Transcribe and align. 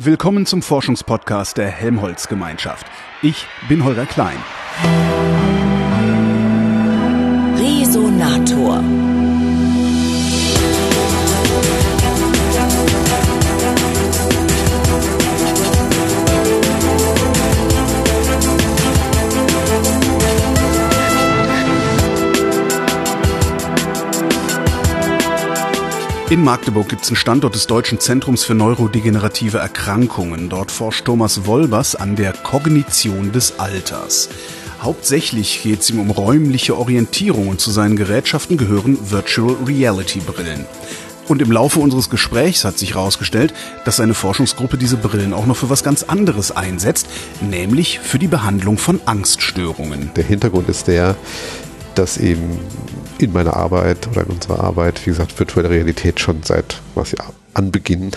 Willkommen 0.00 0.46
zum 0.46 0.62
Forschungspodcast 0.62 1.56
der 1.56 1.66
Helmholtz 1.70 2.28
Gemeinschaft. 2.28 2.86
Ich 3.20 3.46
bin 3.68 3.82
Holger 3.82 4.06
Klein. 4.06 4.36
Resonator. 7.56 8.80
In 26.30 26.44
Magdeburg 26.44 26.90
gibt 26.90 27.04
es 27.04 27.08
einen 27.08 27.16
Standort 27.16 27.54
des 27.54 27.66
Deutschen 27.66 28.00
Zentrums 28.00 28.44
für 28.44 28.54
neurodegenerative 28.54 29.56
Erkrankungen. 29.56 30.50
Dort 30.50 30.70
forscht 30.70 31.06
Thomas 31.06 31.46
Wolbers 31.46 31.96
an 31.96 32.16
der 32.16 32.34
Kognition 32.34 33.32
des 33.32 33.58
Alters. 33.58 34.28
Hauptsächlich 34.82 35.62
geht 35.62 35.80
es 35.80 35.88
ihm 35.88 36.00
um 36.00 36.10
räumliche 36.10 36.76
Orientierung 36.76 37.48
und 37.48 37.62
zu 37.62 37.70
seinen 37.70 37.96
Gerätschaften 37.96 38.58
gehören 38.58 39.10
Virtual 39.10 39.56
Reality 39.66 40.20
Brillen. 40.20 40.66
Und 41.28 41.40
im 41.40 41.50
Laufe 41.50 41.80
unseres 41.80 42.10
Gesprächs 42.10 42.62
hat 42.62 42.78
sich 42.78 42.94
herausgestellt, 42.94 43.54
dass 43.86 43.96
seine 43.96 44.12
Forschungsgruppe 44.12 44.76
diese 44.76 44.98
Brillen 44.98 45.32
auch 45.32 45.46
noch 45.46 45.56
für 45.56 45.70
was 45.70 45.82
ganz 45.82 46.02
anderes 46.02 46.50
einsetzt, 46.54 47.06
nämlich 47.40 48.00
für 48.00 48.18
die 48.18 48.28
Behandlung 48.28 48.76
von 48.76 49.00
Angststörungen. 49.06 50.10
Der 50.14 50.24
Hintergrund 50.24 50.68
ist 50.68 50.88
der, 50.88 51.16
dass 51.98 52.16
eben 52.16 52.58
in 53.18 53.32
meiner 53.32 53.56
Arbeit 53.56 54.06
oder 54.08 54.22
in 54.22 54.28
unserer 54.28 54.62
Arbeit, 54.62 55.04
wie 55.04 55.10
gesagt, 55.10 55.38
virtuelle 55.38 55.70
Realität 55.70 56.20
schon 56.20 56.42
seit 56.44 56.80
was 56.94 57.12
ja 57.12 57.18
Anbeginn, 57.54 58.12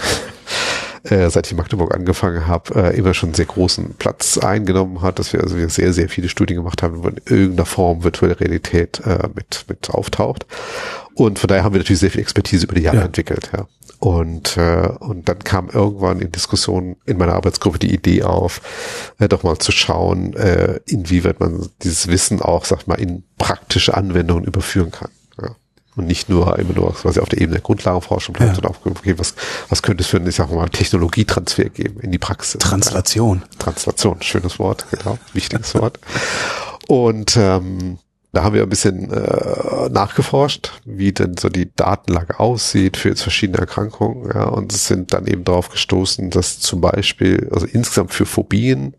äh, 1.04 1.30
seit 1.30 1.48
ich 1.48 1.54
in 1.54 1.58
Magdeburg 1.58 1.96
angefangen 1.96 2.48
habe, 2.48 2.76
äh, 2.76 2.98
immer 2.98 3.14
schon 3.14 3.34
sehr 3.34 3.46
großen 3.46 3.96
Platz 3.96 4.38
eingenommen 4.38 5.02
hat, 5.02 5.18
dass 5.18 5.34
wir 5.34 5.42
also 5.42 5.58
wir 5.58 5.70
sehr, 5.70 5.94
sehr 5.94 6.10
viele 6.10 6.30
Studien 6.30 6.58
gemacht 6.58 6.84
haben, 6.84 7.04
wo 7.04 7.08
in 7.08 7.18
irgendeiner 7.26 7.66
Form 7.66 8.04
virtuelle 8.04 8.40
Realität 8.40 9.02
äh, 9.06 9.28
mit, 9.34 9.66
mit 9.68 9.90
auftaucht. 9.90 10.46
Und 11.16 11.40
von 11.40 11.48
daher 11.48 11.64
haben 11.64 11.74
wir 11.74 11.80
natürlich 11.80 12.00
sehr 12.00 12.12
viel 12.12 12.22
Expertise 12.22 12.66
über 12.66 12.76
die 12.76 12.84
Jahre 12.84 12.98
ja. 12.98 13.06
entwickelt, 13.06 13.50
ja. 13.52 13.66
Und, 14.02 14.58
äh, 14.58 14.90
und 15.00 15.30
dann 15.30 15.44
kam 15.44 15.70
irgendwann 15.70 16.22
in 16.22 16.32
Diskussionen 16.32 16.96
in 17.06 17.20
meiner 17.20 17.36
Arbeitsgruppe 17.36 17.78
die 17.78 17.94
Idee 17.94 18.24
auf, 18.24 18.60
äh, 19.20 19.28
doch 19.28 19.44
mal 19.44 19.60
zu 19.60 19.72
schauen, 19.72 20.34
äh, 20.34 20.80
inwieweit 20.88 21.40
man 21.40 21.70
dieses 21.84 22.08
Wissen 22.08 22.42
auch, 22.42 22.66
sag 22.66 22.88
mal, 22.88 23.00
in 23.00 23.24
praktische 23.38 23.96
Anwendungen 23.96 24.44
überführen 24.44 24.90
kann. 24.90 25.12
Ja. 25.40 25.52
Und 25.96 26.08
nicht 26.08 26.30
nur 26.30 26.58
immer 26.58 26.74
nur 26.74 26.96
quasi 26.96 27.20
auf 27.20 27.30
der 27.30 27.42
Ebene 27.42 27.58
der 27.58 27.62
Grundlagenforschung 27.62 28.34
bleibt, 28.34 28.50
ja. 28.50 28.56
sondern 28.56 28.72
auch, 28.72 28.86
okay, 28.88 29.20
was, 29.20 29.36
was 29.70 29.84
könnte 29.84 30.02
es 30.02 30.08
für 30.08 30.18
einen, 30.18 30.28
ich 30.28 30.36
sag 30.36 30.52
mal, 30.52 30.68
Technologietransfer 30.68 31.66
geben 31.66 32.00
in 32.00 32.12
die 32.12 32.18
Praxis. 32.18 32.60
Translation. 32.60 33.44
Ja. 33.52 33.60
Translation, 33.60 34.20
schönes 34.24 34.58
Wort, 34.58 34.88
genau, 34.90 35.20
wichtiges 35.34 35.76
Wort. 35.76 36.00
Und 36.88 37.38
ähm, 37.38 38.00
da 38.34 38.44
haben 38.44 38.56
wir 38.56 38.64
ein 38.64 38.70
bisschen 38.70 39.12
äh, 39.12 39.90
nachgeforscht, 39.90 40.82
wie 40.86 41.12
denn 41.12 41.36
so 41.38 41.50
die 41.50 41.74
Datenlage 41.76 42.40
aussieht 42.40 42.96
für 42.96 43.10
jetzt 43.10 43.24
verschiedene 43.24 43.60
Erkrankungen, 43.60 44.32
ja, 44.34 44.46
und 44.46 44.72
sind 44.72 45.14
dann 45.14 45.28
eben 45.28 45.44
darauf 45.44 45.70
gestoßen, 45.70 46.30
dass 46.30 46.60
zum 46.60 46.80
Beispiel, 46.80 47.50
also 47.52 47.66
insgesamt 47.66 48.14
für 48.14 48.26
Phobien, 48.26 48.96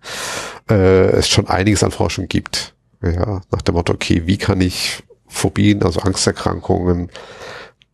äh, 0.68 1.10
es 1.12 1.28
schon 1.28 1.48
einiges 1.48 1.82
an 1.82 1.92
Forschung 1.92 2.28
gibt. 2.28 2.74
Ja, 3.02 3.40
nach 3.50 3.62
dem 3.62 3.74
Motto, 3.74 3.94
okay, 3.94 4.22
wie 4.26 4.36
kann 4.36 4.60
ich 4.60 5.02
Phobien, 5.26 5.82
also 5.82 6.00
Angsterkrankungen, 6.00 7.10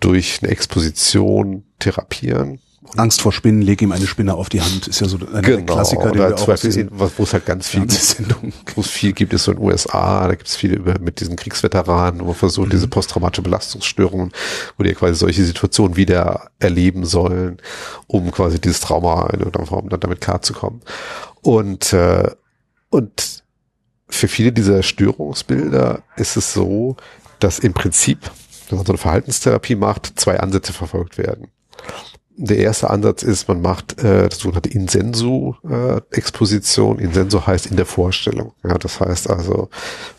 durch 0.00 0.40
eine 0.42 0.50
Exposition 0.50 1.64
therapieren? 1.78 2.60
Angst 2.96 3.20
vor 3.20 3.32
Spinnen, 3.32 3.60
leg 3.60 3.82
ihm 3.82 3.92
eine 3.92 4.06
Spinne 4.06 4.34
auf 4.34 4.48
die 4.48 4.60
Hand, 4.60 4.86
ist 4.86 5.00
ja 5.00 5.08
so 5.08 5.18
ein 5.18 5.42
genau, 5.42 5.74
Klassiker, 5.74 6.10
den 6.10 6.20
wir 6.20 6.34
auch 6.34 6.46
Beispiel, 6.46 6.88
wo 6.90 7.22
es 7.22 7.32
halt 7.32 7.44
ganz 7.44 7.68
viel 7.68 7.86
gibt, 7.86 8.16
wo 8.76 8.80
es 8.80 8.88
viel 8.88 9.12
gibt, 9.12 9.32
ist 9.32 9.44
so 9.44 9.52
in 9.52 9.58
den 9.58 9.66
USA, 9.66 10.28
da 10.28 10.34
gibt 10.34 10.48
es 10.48 10.56
viele 10.56 10.76
über, 10.76 10.98
mit 11.00 11.20
diesen 11.20 11.36
Kriegsveteranen, 11.36 12.20
wo 12.20 12.26
man 12.26 12.34
versucht, 12.34 12.68
mhm. 12.68 12.72
diese 12.72 12.88
posttraumatische 12.88 13.42
Belastungsstörungen, 13.42 14.32
wo 14.76 14.84
die 14.84 14.94
quasi 14.94 15.14
solche 15.14 15.44
Situationen 15.44 15.96
wieder 15.96 16.50
erleben 16.60 17.04
sollen, 17.04 17.58
um 18.06 18.30
quasi 18.30 18.60
dieses 18.60 18.80
Trauma 18.80 19.28
in 19.30 19.40
irgendeiner 19.40 19.66
Form 19.66 19.88
dann 19.88 20.00
damit 20.00 20.20
klarzukommen. 20.20 20.80
Und, 21.42 21.92
äh, 21.92 22.30
und 22.90 23.42
für 24.08 24.28
viele 24.28 24.52
dieser 24.52 24.82
Störungsbilder 24.82 26.02
ist 26.16 26.36
es 26.36 26.52
so, 26.52 26.96
dass 27.40 27.58
im 27.58 27.74
Prinzip, 27.74 28.30
wenn 28.68 28.78
man 28.78 28.86
so 28.86 28.92
eine 28.92 28.98
Verhaltenstherapie 28.98 29.74
macht, 29.74 30.12
zwei 30.18 30.40
Ansätze 30.40 30.72
verfolgt 30.72 31.18
werden 31.18 31.48
der 32.40 32.58
erste 32.58 32.88
Ansatz 32.88 33.24
ist, 33.24 33.48
man 33.48 33.60
macht 33.60 33.98
äh, 34.02 34.28
das 34.28 34.38
sogenannte 34.38 34.68
Insensu-Exposition. 34.70 37.00
Äh, 37.00 37.02
Insensu 37.02 37.44
heißt 37.46 37.66
in 37.66 37.76
der 37.76 37.84
Vorstellung. 37.84 38.52
Ja, 38.62 38.78
das 38.78 39.00
heißt 39.00 39.28
also, 39.28 39.68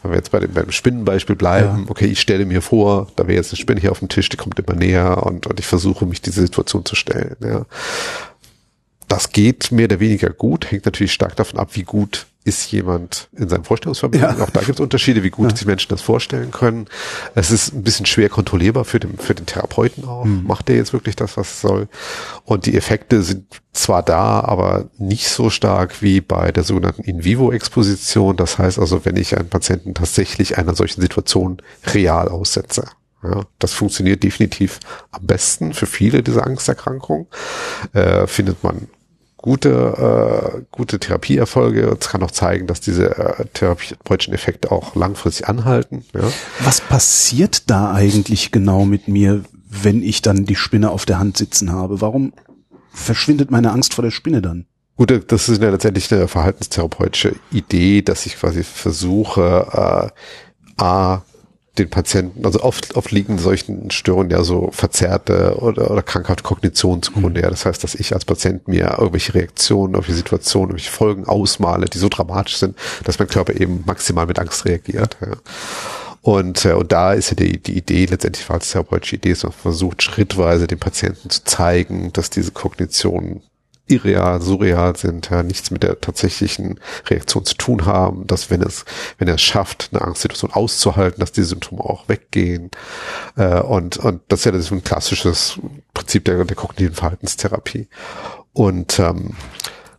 wenn 0.04 0.12
wir 0.12 0.18
jetzt 0.18 0.32
bei 0.32 0.40
dem, 0.40 0.52
beim 0.52 0.70
Spinnenbeispiel 0.72 1.38
bleiben, 1.38 1.86
ja. 1.86 1.90
okay, 1.90 2.08
ich 2.08 2.20
stelle 2.20 2.46
mir 2.46 2.62
vor, 2.62 3.08
da 3.16 3.26
wäre 3.26 3.38
jetzt 3.38 3.54
eine 3.54 3.58
Spinne 3.58 3.80
hier 3.80 3.92
auf 3.92 4.00
dem 4.00 4.10
Tisch, 4.10 4.28
die 4.28 4.36
kommt 4.36 4.60
immer 4.60 4.76
näher 4.76 5.26
und, 5.26 5.48
und 5.48 5.62
ich 5.62 5.66
versuche 5.66 6.06
mich 6.06 6.22
diese 6.22 6.42
Situation 6.42 6.84
zu 6.84 6.96
stellen. 6.96 7.38
Ja. 7.42 7.66
Das 9.10 9.32
geht 9.32 9.72
mehr 9.72 9.86
oder 9.86 10.00
weniger 10.00 10.30
gut, 10.30 10.72
hängt 10.72 10.86
natürlich 10.86 11.12
stark 11.12 11.36
davon 11.36 11.60
ab, 11.60 11.72
wie 11.74 11.84
gut 11.84 12.28
ist 12.46 12.72
jemand 12.72 13.28
in 13.36 13.50
seinem 13.50 13.64
Vorstellungsvermögen. 13.64 14.38
Ja. 14.38 14.44
Auch 14.44 14.50
da 14.50 14.62
gibt 14.62 14.76
es 14.76 14.80
Unterschiede, 14.80 15.24
wie 15.24 15.30
gut 15.30 15.52
ja. 15.52 15.58
sich 15.58 15.66
Menschen 15.66 15.90
das 15.90 16.02
vorstellen 16.02 16.52
können. 16.52 16.88
Es 17.36 17.52
ist 17.52 17.74
ein 17.74 17.84
bisschen 17.84 18.06
schwer 18.06 18.30
kontrollierbar 18.30 18.86
für 18.86 19.00
den, 19.00 19.18
für 19.18 19.36
den 19.36 19.46
Therapeuten 19.46 20.06
auch. 20.06 20.26
Mhm. 20.26 20.46
Macht 20.46 20.68
der 20.68 20.78
jetzt 20.78 20.94
wirklich 20.94 21.16
das, 21.16 21.38
was 21.38 21.50
es 21.50 21.62
soll? 21.62 21.90
Und 22.46 22.66
die 22.66 22.78
Effekte 22.78 23.24
sind 23.24 23.46
zwar 23.74 24.04
da, 24.04 24.40
aber 24.42 24.90
nicht 24.98 25.28
so 25.28 25.50
stark 25.50 26.02
wie 26.02 26.22
bei 26.22 26.52
der 26.52 26.64
sogenannten 26.64 27.04
In-vivo-Exposition. 27.04 28.38
Das 28.38 28.58
heißt 28.58 28.80
also, 28.80 29.06
wenn 29.06 29.18
ich 29.18 29.38
einen 29.38 29.50
Patienten 29.50 29.94
tatsächlich 29.94 30.58
einer 30.58 30.76
solchen 30.76 31.02
Situation 31.02 31.62
real 31.94 32.30
aussetze. 32.30 32.86
Ja, 33.22 33.42
das 33.60 33.74
funktioniert 33.74 34.24
definitiv 34.24 34.80
am 35.12 35.26
besten 35.26 35.74
für 35.74 35.88
viele 35.88 36.24
dieser 36.24 36.48
Angsterkrankungen. 36.48 37.28
Äh, 37.92 38.28
findet 38.28 38.64
man 38.64 38.88
gute, 39.42 40.60
äh, 40.60 40.62
gute 40.72 41.00
Therapieerfolge. 41.00 41.98
Es 42.00 42.10
kann 42.10 42.24
auch 42.24 42.32
zeigen, 42.32 42.68
dass 42.68 42.82
diese 42.82 43.18
äh, 43.18 43.46
therapeutischen 43.54 44.34
Effekte 44.34 44.72
auch 44.72 44.96
langfristig 44.96 45.48
anhalten. 45.48 46.04
Ja. 46.14 46.32
Was 46.60 46.82
passiert 46.82 47.70
da 47.70 47.94
eigentlich 47.94 48.52
genau 48.52 48.86
mit 48.86 49.08
mir, 49.08 49.44
wenn 49.70 50.04
ich 50.04 50.22
dann 50.22 50.46
die 50.46 50.56
Spinne 50.56 50.92
auf 50.92 51.06
der 51.06 51.20
Hand 51.20 51.38
sitzen 51.38 51.72
habe? 51.72 52.02
Warum 52.02 52.34
verschwindet 52.92 53.52
meine 53.52 53.72
Angst 53.72 53.94
vor 53.94 54.04
der 54.04 54.12
Spinne 54.12 54.42
dann? 54.42 54.66
Gut, 54.98 55.32
das 55.32 55.48
ist 55.48 55.62
ja 55.62 55.70
letztendlich 55.70 56.12
eine 56.12 56.28
verhaltenstherapeutische 56.28 57.36
Idee, 57.52 58.02
dass 58.02 58.26
ich 58.26 58.36
quasi 58.36 58.64
versuche, 58.64 60.12
äh, 60.12 60.84
A, 60.84 61.24
den 61.78 61.90
Patienten, 61.90 62.46
also 62.46 62.62
oft, 62.62 62.96
oft 62.96 63.12
liegen 63.12 63.38
solchen 63.38 63.92
Störungen 63.92 64.32
ja 64.32 64.44
so 64.44 64.70
verzerrte 64.72 65.58
oder, 65.60 65.92
oder 65.92 66.02
krankhafte 66.02 66.44
Kognition 66.44 67.02
zugrunde. 67.02 67.40
Mhm. 67.40 67.44
Ja, 67.44 67.50
das 67.50 67.66
heißt, 67.66 67.84
dass 67.84 67.96
ich 67.96 68.14
als 68.14 68.26
Patient 68.26 68.68
mir 68.68 68.96
irgendwelche 68.98 69.34
Reaktionen, 69.34 69.94
irgendwelche 69.94 70.18
Situationen, 70.18 70.72
irgendwelche 70.72 70.92
Folgen 70.92 71.26
ausmale, 71.26 71.86
die 71.86 71.98
so 71.98 72.10
dramatisch 72.10 72.58
sind, 72.58 72.78
dass 73.06 73.20
mein 73.20 73.28
Körper 73.28 73.60
eben 73.60 73.84
maximal 73.86 74.26
mit 74.26 74.40
Angst 74.40 74.66
reagiert. 74.66 75.18
Ja. 75.22 75.38
Und, 76.22 76.66
äh, 76.66 76.74
und 76.74 76.92
da 76.92 77.14
ist 77.14 77.30
ja 77.30 77.36
die, 77.36 77.62
die 77.62 77.78
Idee, 77.78 78.06
letztendlich 78.06 78.46
verhaltenstherapeutische 78.46 79.16
Idee, 79.16 79.32
ist 79.32 79.44
man 79.44 79.54
versucht, 79.54 80.04
schrittweise 80.04 80.68
dem 80.68 80.80
Patienten 80.80 81.30
zu 81.30 81.44
zeigen, 81.46 82.12
dass 82.14 82.30
diese 82.30 82.52
Kognition 82.52 83.42
irreal, 83.90 84.42
surreal 84.42 84.96
sind, 84.96 85.30
ja, 85.30 85.44
nichts 85.44 85.72
mit 85.72 85.84
der 85.84 86.00
tatsächlichen 86.00 86.80
Reaktion 87.08 87.46
zu 87.46 87.56
tun 87.56 87.86
haben, 87.86 88.28
dass 88.28 88.50
wenn 88.50 88.62
es, 88.62 88.86
wenn 89.18 89.28
er 89.28 89.36
es 89.36 89.42
schafft, 89.42 89.90
eine 89.92 90.02
Angstsituation 90.02 90.52
auszuhalten, 90.52 91.20
dass 91.20 91.32
die 91.32 91.44
Symptome 91.44 91.82
auch 91.82 92.08
weggehen. 92.08 92.72
Äh, 93.36 93.60
und, 93.62 93.98
und 93.98 94.22
das 94.28 94.42
ist 94.42 94.46
ja 94.46 94.52
das 94.52 94.66
ist 94.66 94.72
ein 94.72 94.84
klassisches 94.84 95.60
Prinzip 95.94 96.26
der, 96.26 96.44
der 96.46 96.56
kognitiven 96.56 96.96
Verhaltenstherapie. 96.96 97.88
Und 98.54 99.00
ähm, 99.00 99.36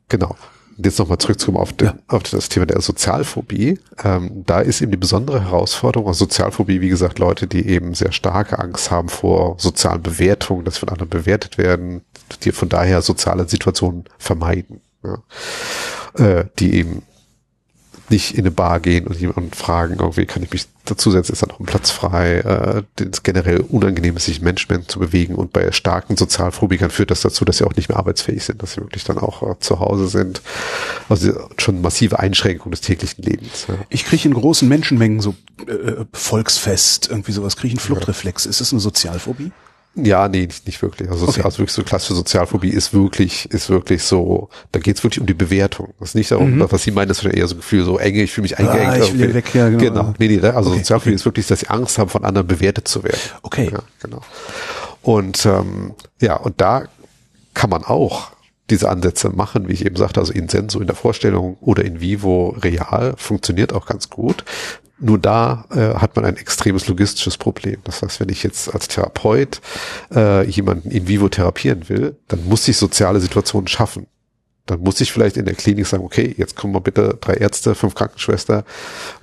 genau 0.09 0.37
jetzt 0.85 0.99
nochmal 0.99 1.19
zurückzukommen 1.19 1.59
auf, 1.59 1.73
den, 1.73 1.88
ja. 1.88 1.94
auf 2.09 2.23
das 2.25 2.49
Thema 2.49 2.67
der 2.67 2.81
Sozialphobie. 2.81 3.79
Ähm, 4.03 4.44
da 4.47 4.61
ist 4.61 4.81
eben 4.81 4.91
die 4.91 4.97
besondere 4.97 5.44
Herausforderung, 5.44 6.09
also 6.09 6.25
Sozialphobie, 6.25 6.81
wie 6.81 6.88
gesagt, 6.88 7.19
Leute, 7.19 7.47
die 7.47 7.67
eben 7.67 7.94
sehr 7.94 8.12
starke 8.12 8.59
Angst 8.59 8.91
haben 8.91 9.09
vor 9.09 9.56
sozialen 9.59 10.03
Bewertungen, 10.03 10.65
dass 10.65 10.79
von 10.79 10.88
anderen 10.88 11.11
bewertet 11.11 11.59
werden, 11.59 12.03
die 12.43 12.53
von 12.53 12.69
daher 12.69 13.03
soziale 13.03 13.49
Situationen 13.49 14.05
vermeiden. 14.19 14.81
Ja. 15.03 15.19
Äh, 16.15 16.47
die 16.59 16.75
eben 16.75 17.03
nicht 18.11 18.35
in 18.35 18.41
eine 18.41 18.51
Bar 18.51 18.81
gehen 18.81 19.07
und 19.07 19.19
jemanden 19.19 19.53
fragen, 19.53 19.97
irgendwie 19.99 20.27
kann 20.27 20.43
ich 20.43 20.51
mich 20.51 20.67
dazusetzen, 20.85 21.33
ist 21.33 21.43
da 21.43 21.47
noch 21.47 21.61
ein 21.61 21.67
Platz 21.67 21.91
frei, 21.91 22.39
äh, 22.39 23.05
es 23.05 23.23
generell 23.23 23.61
unangenehm 23.61 24.17
ist, 24.17 24.27
sich 24.27 24.41
Menschen 24.41 24.89
zu 24.89 24.99
bewegen 24.99 25.35
und 25.35 25.53
bei 25.53 25.71
starken 25.73 26.17
Sozialphobikern 26.17 26.91
führt 26.91 27.11
das 27.11 27.21
dazu, 27.21 27.45
dass 27.45 27.59
sie 27.59 27.67
auch 27.67 27.75
nicht 27.77 27.89
mehr 27.89 27.99
arbeitsfähig 27.99 28.45
sind, 28.45 28.62
dass 28.62 28.75
sie 28.75 28.81
wirklich 28.81 29.05
dann 29.05 29.19
auch 29.19 29.43
äh, 29.43 29.59
zu 29.61 29.81
Hause 29.81 30.09
sind. 30.09 30.43
Also 31.09 31.33
schon 31.59 31.81
massive 31.81 32.19
Einschränkungen 32.19 32.73
des 32.73 32.81
täglichen 32.81 33.23
Lebens. 33.23 33.67
Ja. 33.69 33.75
Ich 33.89 34.05
kriege 34.05 34.29
in 34.29 34.35
großen 34.35 34.69
Menschenmengen 34.69 35.21
so 35.21 35.35
äh, 35.67 36.05
Volksfest, 36.12 37.09
irgendwie 37.11 37.33
sowas, 37.33 37.57
kriege 37.57 37.73
einen 37.73 37.81
Fluchtreflex. 37.81 38.47
Ist 38.47 38.61
das 38.61 38.73
eine 38.73 38.81
Sozialphobie? 38.81 39.53
Ja, 39.97 40.29
nee, 40.29 40.47
nicht, 40.47 40.67
nicht 40.67 40.81
wirklich. 40.83 41.11
Also, 41.11 41.27
okay. 41.27 41.43
also 41.43 41.59
wirklich 41.59 41.73
so 41.73 41.83
klassische 41.83 42.15
Sozialphobie 42.15 42.71
ist 42.71 42.95
wirklich, 42.95 43.51
ist 43.51 43.71
wirklich 43.71 44.05
so, 44.05 44.49
da 44.71 44.79
geht 44.79 44.97
es 44.97 45.03
wirklich 45.05 45.21
um 45.21 45.27
die 45.27 45.35
Bewertung. 45.35 45.95
Das 45.99 46.11
ist 46.11 46.15
nicht 46.15 46.31
darum, 46.31 46.57
mhm. 46.57 46.67
was 46.71 46.85
Sie 46.85 46.93
meinen, 46.93 47.09
das 47.09 47.25
ist 47.25 47.35
eher 47.35 47.49
so 47.49 47.57
ein 47.57 47.59
Gefühl, 47.59 47.85
so 47.85 47.99
enge, 47.99 48.23
ich 48.23 48.33
fühle 48.33 48.45
mich 48.45 48.59
eingeengt. 48.59 48.93
Ah, 48.93 48.99
ich 48.99 49.19
will 49.19 49.35
weg, 49.35 49.53
ja, 49.53 49.69
genau. 49.69 49.83
genau. 49.83 50.15
Nee, 50.19 50.29
nee, 50.29 50.41
also 50.41 50.71
okay. 50.71 50.79
Sozialphobie 50.79 51.11
okay. 51.11 51.17
ist 51.17 51.25
wirklich, 51.25 51.47
dass 51.49 51.61
sie 51.61 51.69
Angst 51.69 51.99
haben, 51.99 52.09
von 52.09 52.25
anderen 52.25 52.47
bewertet 52.47 52.87
zu 52.87 53.03
werden. 53.03 53.19
Okay. 53.43 53.71
Ja, 53.73 53.81
genau. 54.01 54.21
Und 55.03 55.45
ähm, 55.47 55.95
ja, 56.21 56.37
und 56.37 56.61
da 56.61 56.85
kann 57.55 57.71
man 57.71 57.83
auch 57.83 58.31
diese 58.71 58.89
Ansätze 58.89 59.31
machen, 59.31 59.69
wie 59.69 59.73
ich 59.73 59.85
eben 59.85 59.97
sagte, 59.97 60.21
also 60.21 60.33
in 60.33 60.49
Senso 60.49 60.81
in 60.81 60.87
der 60.87 60.97
Vorstellung 60.97 61.57
oder 61.61 61.85
in 61.85 62.01
Vivo 62.01 62.57
real, 62.63 63.15
funktioniert 63.17 63.73
auch 63.73 63.87
ganz 63.87 64.09
gut. 64.09 64.45
Nur 65.00 65.19
da 65.19 65.64
äh, 65.70 65.94
hat 65.99 66.14
man 66.14 66.26
ein 66.26 66.37
extremes 66.37 66.87
logistisches 66.87 67.38
Problem. 67.38 67.79
Das 67.85 68.02
heißt, 68.02 68.20
wenn 68.20 68.29
ich 68.29 68.43
jetzt 68.43 68.73
als 68.73 68.88
Therapeut 68.88 69.61
äh, 70.14 70.47
jemanden 70.47 70.91
in 70.91 71.08
vivo 71.08 71.29
therapieren 71.29 71.88
will, 71.88 72.17
dann 72.29 72.44
muss 72.47 72.69
ich 72.69 72.76
soziale 72.76 73.20
Situationen 73.20 73.67
schaffen 73.67 74.06
dann 74.67 74.81
muss 74.81 75.01
ich 75.01 75.11
vielleicht 75.11 75.37
in 75.37 75.45
der 75.47 75.55
Klinik 75.55 75.87
sagen, 75.87 76.05
okay, 76.05 76.33
jetzt 76.39 76.55
kommen 76.55 76.73
mal 76.73 76.81
bitte 76.81 77.19
drei 77.21 77.35
Ärzte, 77.35 77.75
fünf 77.75 77.95
Krankenschwester 77.95 78.65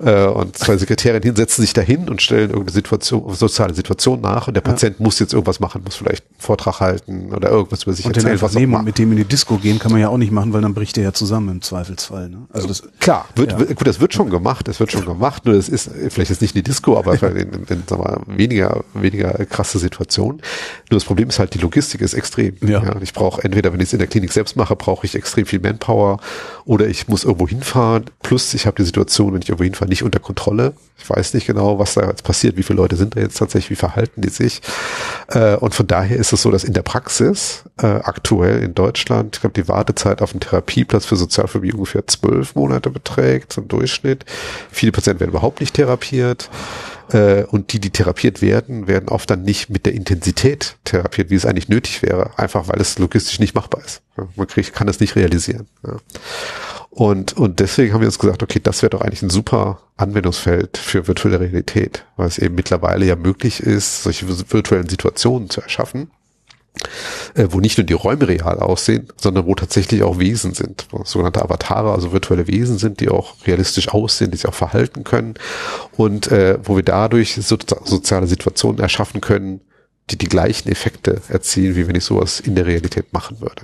äh, 0.04 0.26
und 0.26 0.56
zwei 0.58 0.76
Sekretärinnen 0.76 1.22
hin, 1.22 1.36
setzen 1.36 1.62
sich 1.62 1.72
dahin 1.72 2.08
und 2.08 2.20
stellen 2.20 2.50
irgendeine 2.50 2.72
Situation, 2.72 3.32
soziale 3.34 3.72
Situation 3.72 4.20
nach 4.20 4.48
und 4.48 4.54
der 4.54 4.62
ja. 4.62 4.70
Patient 4.70 5.00
muss 5.00 5.18
jetzt 5.18 5.32
irgendwas 5.32 5.58
machen, 5.58 5.82
muss 5.84 5.96
vielleicht 5.96 6.24
einen 6.26 6.40
Vortrag 6.40 6.80
halten 6.80 7.32
oder 7.34 7.48
irgendwas 7.48 7.84
über 7.84 7.94
sich 7.94 8.04
und 8.04 8.16
erzählen. 8.16 8.40
was 8.42 8.54
nehmen 8.54 8.74
und 8.74 8.84
mit 8.84 8.98
dem 8.98 9.10
in 9.12 9.18
die 9.18 9.24
Disco 9.24 9.56
gehen 9.56 9.78
kann 9.78 9.90
man 9.90 10.00
ja 10.00 10.08
auch 10.10 10.18
nicht 10.18 10.32
machen, 10.32 10.52
weil 10.52 10.60
dann 10.60 10.74
bricht 10.74 10.98
er 10.98 11.04
ja 11.04 11.12
zusammen 11.14 11.48
im 11.48 11.62
Zweifelsfall. 11.62 12.28
Ne? 12.28 12.46
Also 12.52 12.68
das, 12.68 12.82
Klar, 13.00 13.26
wird, 13.34 13.52
ja. 13.52 13.58
gut, 13.58 13.86
das 13.86 14.00
wird 14.00 14.12
schon 14.12 14.28
gemacht, 14.28 14.68
das 14.68 14.80
wird 14.80 14.92
schon 14.92 15.06
gemacht, 15.06 15.46
nur 15.46 15.54
das 15.54 15.70
ist 15.70 15.90
vielleicht 16.10 16.30
jetzt 16.30 16.42
nicht 16.42 16.54
in 16.54 16.62
die 16.62 16.70
Disco, 16.70 16.98
aber 16.98 17.14
in, 17.30 17.36
in, 17.36 17.64
in 17.64 17.82
sagen 17.86 18.02
wir, 18.02 18.36
weniger, 18.36 18.84
weniger 18.92 19.32
krasse 19.46 19.78
Situationen. 19.78 20.42
Nur 20.90 20.98
das 20.98 21.04
Problem 21.04 21.30
ist 21.30 21.38
halt, 21.38 21.54
die 21.54 21.58
Logistik 21.58 22.02
ist 22.02 22.12
extrem. 22.12 22.56
Ja. 22.60 22.82
ja 22.82 22.96
ich 23.00 23.14
brauche 23.14 23.42
entweder, 23.42 23.72
wenn 23.72 23.80
ich 23.80 23.86
es 23.86 23.92
in 23.94 23.98
der 23.98 24.08
Klinik 24.08 24.32
selbst 24.32 24.56
mache, 24.56 24.76
brauche 24.76 25.06
ich 25.06 25.14
extrem 25.14 25.27
extrem 25.28 25.46
viel 25.46 25.60
Manpower 25.60 26.20
oder 26.64 26.86
ich 26.86 27.08
muss 27.08 27.24
irgendwo 27.24 27.46
hinfahren. 27.46 28.06
Plus 28.22 28.54
ich 28.54 28.66
habe 28.66 28.76
die 28.76 28.84
Situation, 28.84 29.34
wenn 29.34 29.42
ich 29.42 29.48
irgendwo 29.48 29.64
hinfahre, 29.64 29.88
nicht 29.88 30.02
unter 30.02 30.18
Kontrolle. 30.18 30.72
Ich 30.96 31.08
weiß 31.08 31.34
nicht 31.34 31.46
genau, 31.46 31.78
was 31.78 31.94
da 31.94 32.06
jetzt 32.08 32.24
passiert, 32.24 32.56
wie 32.56 32.62
viele 32.62 32.78
Leute 32.78 32.96
sind 32.96 33.14
da 33.14 33.20
jetzt 33.20 33.38
tatsächlich, 33.38 33.70
wie 33.70 33.76
verhalten 33.76 34.22
die 34.22 34.30
sich. 34.30 34.62
Äh, 35.28 35.56
und 35.56 35.74
von 35.74 35.86
daher 35.86 36.16
ist 36.16 36.32
es 36.32 36.42
so, 36.42 36.50
dass 36.50 36.64
in 36.64 36.72
der 36.72 36.82
Praxis 36.82 37.64
äh, 37.80 37.86
aktuell 37.86 38.62
in 38.62 38.74
Deutschland, 38.74 39.36
ich 39.36 39.40
glaube, 39.40 39.54
die 39.54 39.68
Wartezeit 39.68 40.22
auf 40.22 40.32
einen 40.32 40.40
Therapieplatz 40.40 41.04
für 41.04 41.16
Sozialphobie 41.16 41.72
ungefähr 41.72 42.06
zwölf 42.06 42.54
Monate 42.54 42.90
beträgt 42.90 43.56
im 43.58 43.68
Durchschnitt. 43.68 44.24
Viele 44.70 44.92
Patienten 44.92 45.20
werden 45.20 45.30
überhaupt 45.30 45.60
nicht 45.60 45.74
therapiert. 45.74 46.50
Äh, 47.10 47.44
und 47.44 47.72
die, 47.72 47.80
die 47.80 47.90
therapiert 47.90 48.42
werden, 48.42 48.86
werden 48.86 49.08
oft 49.08 49.30
dann 49.30 49.42
nicht 49.42 49.70
mit 49.70 49.86
der 49.86 49.94
Intensität 49.94 50.76
therapiert, 50.84 51.30
wie 51.30 51.34
es 51.34 51.46
eigentlich 51.46 51.68
nötig 51.68 52.02
wäre, 52.02 52.38
einfach 52.38 52.68
weil 52.68 52.80
es 52.80 52.98
logistisch 52.98 53.40
nicht 53.40 53.54
machbar 53.54 53.82
ist. 53.84 54.02
Man 54.36 54.46
kriegt, 54.46 54.74
kann 54.74 54.88
es 54.88 55.00
nicht 55.00 55.16
realisieren. 55.16 55.66
Ja. 55.86 55.96
Und, 56.90 57.34
und 57.36 57.60
deswegen 57.60 57.94
haben 57.94 58.00
wir 58.00 58.08
uns 58.08 58.18
gesagt, 58.18 58.42
okay, 58.42 58.60
das 58.62 58.82
wäre 58.82 58.90
doch 58.90 59.02
eigentlich 59.02 59.22
ein 59.22 59.30
super 59.30 59.80
Anwendungsfeld 59.96 60.76
für 60.78 61.06
virtuelle 61.06 61.40
Realität, 61.40 62.04
weil 62.16 62.28
es 62.28 62.38
eben 62.38 62.54
mittlerweile 62.54 63.06
ja 63.06 63.16
möglich 63.16 63.60
ist, 63.60 64.02
solche 64.02 64.26
virtuellen 64.50 64.88
Situationen 64.88 65.48
zu 65.48 65.60
erschaffen 65.60 66.10
wo 67.34 67.60
nicht 67.60 67.78
nur 67.78 67.84
die 67.84 67.94
Räume 67.94 68.28
real 68.28 68.58
aussehen, 68.58 69.08
sondern 69.16 69.46
wo 69.46 69.54
tatsächlich 69.54 70.02
auch 70.02 70.18
Wesen 70.18 70.54
sind, 70.54 70.86
sogenannte 71.04 71.42
Avatare, 71.42 71.92
also 71.92 72.12
virtuelle 72.12 72.46
Wesen 72.46 72.78
sind, 72.78 73.00
die 73.00 73.08
auch 73.08 73.34
realistisch 73.46 73.88
aussehen, 73.88 74.30
die 74.30 74.36
sich 74.36 74.48
auch 74.48 74.54
verhalten 74.54 75.04
können 75.04 75.34
und 75.96 76.30
äh, 76.30 76.58
wo 76.62 76.76
wir 76.76 76.82
dadurch 76.82 77.34
so, 77.34 77.56
soziale 77.84 78.26
Situationen 78.26 78.80
erschaffen 78.80 79.20
können, 79.20 79.60
die 80.10 80.16
die 80.16 80.28
gleichen 80.28 80.70
Effekte 80.70 81.20
erzielen, 81.28 81.76
wie 81.76 81.86
wenn 81.86 81.94
ich 81.94 82.04
sowas 82.04 82.40
in 82.40 82.54
der 82.54 82.66
Realität 82.66 83.12
machen 83.12 83.40
würde. 83.40 83.62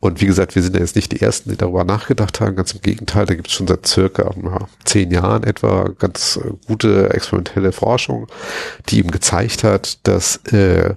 Und 0.00 0.20
wie 0.20 0.26
gesagt, 0.26 0.54
wir 0.54 0.62
sind 0.62 0.74
ja 0.74 0.80
jetzt 0.80 0.96
nicht 0.96 1.12
die 1.12 1.20
Ersten, 1.20 1.50
die 1.50 1.56
darüber 1.56 1.84
nachgedacht 1.84 2.40
haben. 2.40 2.56
Ganz 2.56 2.72
im 2.72 2.80
Gegenteil, 2.80 3.26
da 3.26 3.34
gibt 3.34 3.48
es 3.48 3.54
schon 3.54 3.68
seit 3.68 3.86
circa 3.86 4.34
ja, 4.42 4.58
zehn 4.84 5.10
Jahren 5.10 5.44
etwa 5.44 5.90
ganz 5.98 6.40
äh, 6.42 6.50
gute 6.66 7.10
experimentelle 7.10 7.72
Forschung, 7.72 8.26
die 8.88 8.98
eben 8.98 9.10
gezeigt 9.10 9.64
hat, 9.64 9.98
dass 10.06 10.36
äh, 10.46 10.94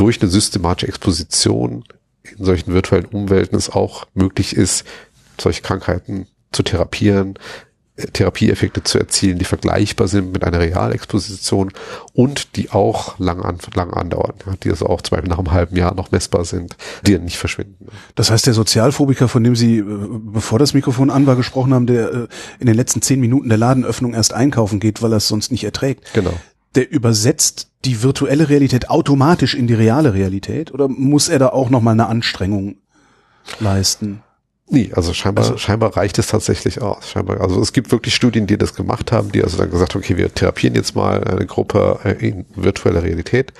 durch 0.00 0.22
eine 0.22 0.30
systematische 0.30 0.88
Exposition 0.88 1.84
in 2.22 2.44
solchen 2.44 2.72
virtuellen 2.72 3.04
Umwelten 3.06 3.54
es 3.54 3.68
auch 3.68 4.06
möglich 4.14 4.56
ist, 4.56 4.84
solche 5.38 5.60
Krankheiten 5.60 6.26
zu 6.52 6.62
therapieren, 6.62 7.38
äh, 7.96 8.06
Therapieeffekte 8.06 8.82
zu 8.82 8.98
erzielen, 8.98 9.38
die 9.38 9.44
vergleichbar 9.44 10.08
sind 10.08 10.32
mit 10.32 10.42
einer 10.42 10.58
Realexposition 10.58 11.72
und 12.14 12.56
die 12.56 12.70
auch 12.70 13.18
lang, 13.18 13.42
an, 13.42 13.58
lang 13.74 13.92
andauern, 13.92 14.34
die 14.62 14.70
also 14.70 14.86
auch 14.86 15.02
zum 15.02 15.16
Beispiel 15.16 15.28
nach 15.28 15.38
einem 15.38 15.50
halben 15.50 15.76
Jahr 15.76 15.94
noch 15.94 16.10
messbar 16.12 16.46
sind, 16.46 16.76
die 17.06 17.12
dann 17.12 17.24
nicht 17.24 17.38
verschwinden. 17.38 17.88
Das 18.14 18.30
heißt, 18.30 18.46
der 18.46 18.54
Sozialphobiker, 18.54 19.28
von 19.28 19.44
dem 19.44 19.54
Sie, 19.54 19.78
äh, 19.78 19.84
bevor 19.84 20.58
das 20.58 20.72
Mikrofon 20.72 21.10
an 21.10 21.26
war, 21.26 21.36
gesprochen 21.36 21.74
haben, 21.74 21.86
der 21.86 22.10
äh, 22.10 22.28
in 22.58 22.66
den 22.66 22.76
letzten 22.76 23.02
zehn 23.02 23.20
Minuten 23.20 23.50
der 23.50 23.58
Ladenöffnung 23.58 24.14
erst 24.14 24.32
einkaufen 24.32 24.80
geht, 24.80 25.02
weil 25.02 25.12
er 25.12 25.18
es 25.18 25.28
sonst 25.28 25.52
nicht 25.52 25.64
erträgt. 25.64 26.14
Genau 26.14 26.32
der 26.74 26.90
übersetzt 26.90 27.70
die 27.84 28.02
virtuelle 28.02 28.48
Realität 28.48 28.90
automatisch 28.90 29.54
in 29.54 29.66
die 29.66 29.74
reale 29.74 30.14
Realität 30.14 30.72
oder 30.72 30.88
muss 30.88 31.28
er 31.28 31.38
da 31.38 31.48
auch 31.48 31.70
noch 31.70 31.80
mal 31.80 31.92
eine 31.92 32.06
Anstrengung 32.06 32.76
leisten? 33.58 34.22
Nee, 34.72 34.92
also 34.94 35.12
scheinbar, 35.12 35.44
also, 35.44 35.58
scheinbar 35.58 35.96
reicht 35.96 36.18
es 36.18 36.28
tatsächlich 36.28 36.80
aus. 36.80 37.10
Scheinbar, 37.10 37.40
also 37.40 37.60
es 37.60 37.72
gibt 37.72 37.90
wirklich 37.90 38.14
Studien, 38.14 38.46
die 38.46 38.56
das 38.56 38.74
gemacht 38.74 39.10
haben, 39.10 39.32
die 39.32 39.42
also 39.42 39.58
dann 39.58 39.70
gesagt 39.70 39.94
haben, 39.94 40.00
okay, 40.00 40.16
wir 40.16 40.32
therapieren 40.32 40.76
jetzt 40.76 40.94
mal 40.94 41.24
eine 41.24 41.44
Gruppe 41.44 41.98
äh, 42.04 42.28
in 42.28 42.46
virtueller 42.54 43.02
Realität 43.02 43.52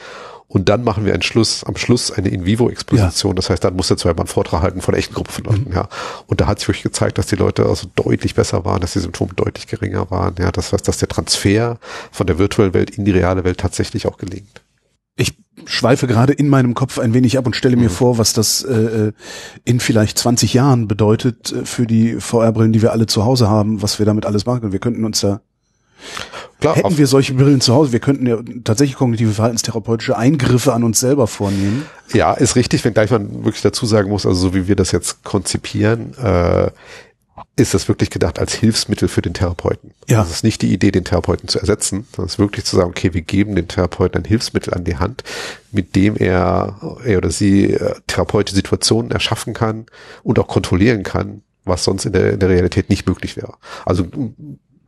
und 0.50 0.68
dann 0.68 0.82
machen 0.82 1.04
wir 1.04 1.12
einen 1.12 1.22
Schluss, 1.22 1.62
am 1.62 1.76
Schluss 1.76 2.10
eine 2.10 2.28
In-vivo-Exposition. 2.28 3.30
Ja. 3.30 3.34
Das 3.36 3.50
heißt, 3.50 3.62
dann 3.62 3.76
muss 3.76 3.88
er 3.88 3.96
zweimal 3.96 4.22
einen 4.22 4.26
Vortrag 4.26 4.62
halten 4.62 4.80
von 4.80 4.92
einer 4.92 4.98
echten 4.98 5.14
Gruppe 5.14 5.30
von 5.30 5.44
Leuten, 5.44 5.68
mhm. 5.68 5.76
ja. 5.76 5.88
Und 6.26 6.40
da 6.40 6.48
hat 6.48 6.58
sich 6.58 6.66
wirklich 6.66 6.82
gezeigt, 6.82 7.18
dass 7.18 7.26
die 7.26 7.36
Leute 7.36 7.66
also 7.66 7.86
deutlich 7.94 8.34
besser 8.34 8.64
waren, 8.64 8.80
dass 8.80 8.94
die 8.94 8.98
Symptome 8.98 9.32
deutlich 9.34 9.68
geringer 9.68 10.10
waren, 10.10 10.34
ja. 10.40 10.50
Das 10.50 10.72
heißt, 10.72 10.88
dass 10.88 10.98
der 10.98 11.06
Transfer 11.06 11.78
von 12.10 12.26
der 12.26 12.38
virtuellen 12.38 12.74
Welt 12.74 12.90
in 12.90 13.04
die 13.04 13.12
reale 13.12 13.44
Welt 13.44 13.58
tatsächlich 13.58 14.08
auch 14.08 14.18
gelingt. 14.18 14.62
Ich 15.14 15.38
schweife 15.66 16.08
gerade 16.08 16.32
in 16.32 16.48
meinem 16.48 16.74
Kopf 16.74 16.98
ein 16.98 17.14
wenig 17.14 17.38
ab 17.38 17.46
und 17.46 17.54
stelle 17.54 17.76
mir 17.76 17.88
mhm. 17.88 17.94
vor, 17.94 18.18
was 18.18 18.32
das 18.32 18.64
äh, 18.64 18.72
äh 18.72 19.12
in 19.64 19.78
vielleicht 19.78 20.18
20 20.18 20.52
Jahren 20.52 20.88
bedeutet 20.88 21.52
äh, 21.52 21.64
für 21.64 21.86
die 21.86 22.16
VR-Brillen, 22.18 22.72
die 22.72 22.82
wir 22.82 22.90
alle 22.90 23.06
zu 23.06 23.24
Hause 23.24 23.48
haben, 23.48 23.82
was 23.82 24.00
wir 24.00 24.06
damit 24.06 24.26
alles 24.26 24.46
machen. 24.46 24.72
Wir 24.72 24.80
könnten 24.80 25.04
uns 25.04 25.20
da 25.20 25.42
Klar, 26.60 26.76
Hätten 26.76 26.98
wir 26.98 27.06
solche 27.06 27.34
Brillen 27.34 27.60
zu 27.60 27.74
Hause, 27.74 27.92
wir 27.92 28.00
könnten 28.00 28.26
ja 28.26 28.38
tatsächlich 28.64 28.96
kognitive 28.96 29.32
verhaltenstherapeutische 29.32 30.16
Eingriffe 30.16 30.72
an 30.72 30.84
uns 30.84 31.00
selber 31.00 31.26
vornehmen. 31.26 31.86
Ja, 32.12 32.34
ist 32.34 32.56
richtig, 32.56 32.84
wenn 32.84 32.94
gleich 32.94 33.10
man 33.10 33.44
wirklich 33.44 33.62
dazu 33.62 33.86
sagen 33.86 34.10
muss, 34.10 34.26
also 34.26 34.48
so 34.48 34.54
wie 34.54 34.68
wir 34.68 34.76
das 34.76 34.92
jetzt 34.92 35.24
konzipieren, 35.24 36.14
äh, 36.18 36.70
ist 37.56 37.74
das 37.74 37.88
wirklich 37.88 38.10
gedacht 38.10 38.38
als 38.38 38.54
Hilfsmittel 38.54 39.08
für 39.08 39.22
den 39.22 39.34
Therapeuten. 39.34 39.92
Ja. 40.08 40.20
Das 40.20 40.30
ist 40.30 40.44
nicht 40.44 40.62
die 40.62 40.72
Idee, 40.72 40.90
den 40.90 41.04
Therapeuten 41.04 41.48
zu 41.48 41.58
ersetzen, 41.58 42.06
sondern 42.10 42.26
es 42.26 42.34
ist 42.34 42.38
wirklich 42.38 42.64
zu 42.64 42.76
sagen, 42.76 42.90
okay, 42.90 43.14
wir 43.14 43.22
geben 43.22 43.54
dem 43.54 43.68
Therapeuten 43.68 44.22
ein 44.22 44.24
Hilfsmittel 44.24 44.74
an 44.74 44.84
die 44.84 44.96
Hand, 44.96 45.24
mit 45.70 45.94
dem 45.94 46.16
er, 46.16 46.98
er 47.04 47.18
oder 47.18 47.30
sie 47.30 47.74
äh, 47.74 47.94
therapeutische 48.06 48.56
Situationen 48.56 49.10
erschaffen 49.10 49.54
kann 49.54 49.86
und 50.22 50.38
auch 50.38 50.48
kontrollieren 50.48 51.02
kann, 51.02 51.42
was 51.64 51.84
sonst 51.84 52.06
in 52.06 52.12
der, 52.12 52.32
in 52.32 52.40
der 52.40 52.48
Realität 52.48 52.88
nicht 52.88 53.06
möglich 53.06 53.36
wäre. 53.36 53.54
Also 53.84 54.06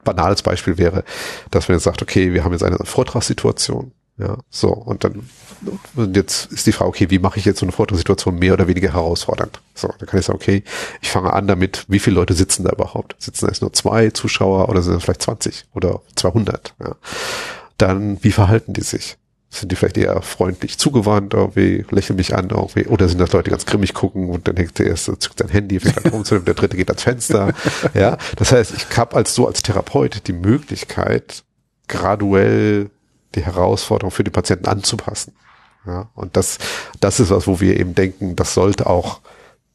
banales 0.05 0.43
Beispiel 0.43 0.79
wäre, 0.79 1.05
dass 1.51 1.69
man 1.69 1.77
jetzt 1.77 1.85
sagt, 1.85 2.03
okay, 2.03 2.33
wir 2.33 2.45
haben 2.45 2.53
jetzt 2.53 2.65
eine 2.65 2.79
Vortragssituation, 2.79 3.93
ja, 4.19 4.37
so, 4.51 4.69
und 4.69 5.05
dann, 5.05 5.29
und 5.97 6.17
jetzt 6.17 6.53
ist 6.53 6.67
die 6.67 6.73
Frage, 6.73 6.89
okay, 6.89 7.11
wie 7.11 7.19
mache 7.19 7.39
ich 7.39 7.45
jetzt 7.45 7.61
so 7.61 7.67
eine 7.67 7.73
Vortragssituation 7.73 8.39
mehr 8.39 8.53
oder 8.53 8.69
weniger 8.69 8.93
herausfordernd? 8.93 9.61
So, 9.75 9.89
dann 9.99 10.09
kann 10.09 10.21
ich 10.21 10.27
sagen, 10.27 10.37
okay, 10.37 10.65
ich 11.01 11.11
fange 11.11 11.33
an 11.33 11.47
damit, 11.47 11.85
wie 11.89 11.99
viele 11.99 12.17
Leute 12.17 12.35
sitzen 12.35 12.65
da 12.65 12.71
überhaupt? 12.71 13.17
Sitzen 13.19 13.47
da 13.47 13.51
jetzt 13.51 13.63
nur 13.63 13.73
zwei 13.73 14.11
Zuschauer 14.11 14.69
oder 14.69 14.83
sind 14.83 14.95
es 14.95 15.05
vielleicht 15.05 15.23
20 15.23 15.67
oder 15.75 16.03
200? 16.17 16.75
Ja. 16.81 16.97
Dann, 17.79 18.23
wie 18.23 18.33
verhalten 18.33 18.75
die 18.75 18.83
sich? 18.83 19.17
Sind 19.53 19.71
die 19.71 19.77
vielleicht 19.77 19.99
eher 19.99 20.23
freundlich 20.23 20.79
zugewandt, 20.79 21.35
irgendwie, 21.35 21.85
lächeln 21.91 22.17
mich 22.17 22.35
an, 22.35 22.49
irgendwie, 22.51 22.87
oder 22.87 23.09
sind 23.09 23.21
das 23.21 23.33
Leute, 23.33 23.45
die 23.45 23.51
ganz 23.51 23.67
grimmig 23.67 23.93
gucken 23.93 24.31
und 24.31 24.49
dann 24.49 24.57
hängt 24.57 24.79
der 24.79 24.87
erste, 24.87 25.19
zückt 25.19 25.39
sein 25.39 25.49
Handy, 25.49 25.79
fängt 25.79 26.05
an 26.05 26.11
rumzunehmen, 26.11 26.47
der 26.47 26.55
dritte 26.55 26.77
geht 26.77 26.89
ans 26.89 27.03
Fenster. 27.03 27.53
Ja, 27.95 28.17
das 28.37 28.53
heißt, 28.53 28.73
ich 28.75 28.97
habe 28.97 29.17
als 29.17 29.35
so 29.35 29.47
als 29.47 29.63
Therapeut 29.63 30.27
die 30.27 30.33
Möglichkeit, 30.33 31.45
graduell 31.89 32.91
die 33.35 33.45
Herausforderung 33.45 34.11
für 34.11 34.25
die 34.25 34.31
Patienten 34.31 34.67
anzupassen. 34.67 35.35
Ja, 35.87 36.09
und 36.15 36.37
das, 36.37 36.59
das 37.01 37.21
ist 37.21 37.31
was, 37.31 37.47
wo 37.47 37.61
wir 37.61 37.79
eben 37.79 37.95
denken, 37.95 38.37
das 38.37 38.55
sollte 38.55 38.87
auch 38.87 39.21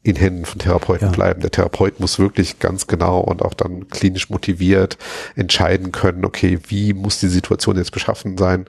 in 0.03 0.15
Händen 0.15 0.46
von 0.46 0.60
Therapeuten 0.60 1.10
ja. 1.10 1.13
bleiben. 1.13 1.41
Der 1.41 1.51
Therapeut 1.51 2.00
muss 2.00 2.17
wirklich 2.17 2.60
ganz 2.60 2.88
genau 2.88 3.19
und 3.19 3.43
auch 3.43 3.53
dann 3.53 3.89
klinisch 3.89 4.29
motiviert 4.29 4.98
entscheiden 5.36 5.91
können, 5.91 6.25
okay, 6.25 6.60
wie 6.67 6.93
muss 6.93 7.19
die 7.19 7.27
Situation 7.27 7.77
jetzt 7.77 7.91
beschaffen 7.91 8.38
sein? 8.38 8.65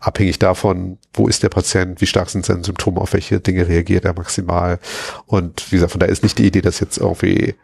Abhängig 0.00 0.38
davon, 0.38 0.98
wo 1.12 1.28
ist 1.28 1.42
der 1.42 1.50
Patient, 1.50 2.00
wie 2.00 2.06
stark 2.06 2.30
sind 2.30 2.46
seine 2.46 2.64
Symptome, 2.64 3.00
auf 3.00 3.12
welche 3.12 3.40
Dinge 3.40 3.68
reagiert 3.68 4.04
er 4.04 4.14
maximal. 4.14 4.78
Und 5.26 5.70
wie 5.70 5.76
gesagt, 5.76 5.92
von 5.92 6.00
da 6.00 6.06
ist 6.06 6.22
nicht 6.22 6.38
die 6.38 6.46
Idee, 6.46 6.62
dass 6.62 6.80
jetzt 6.80 6.98
irgendwie 6.98 7.54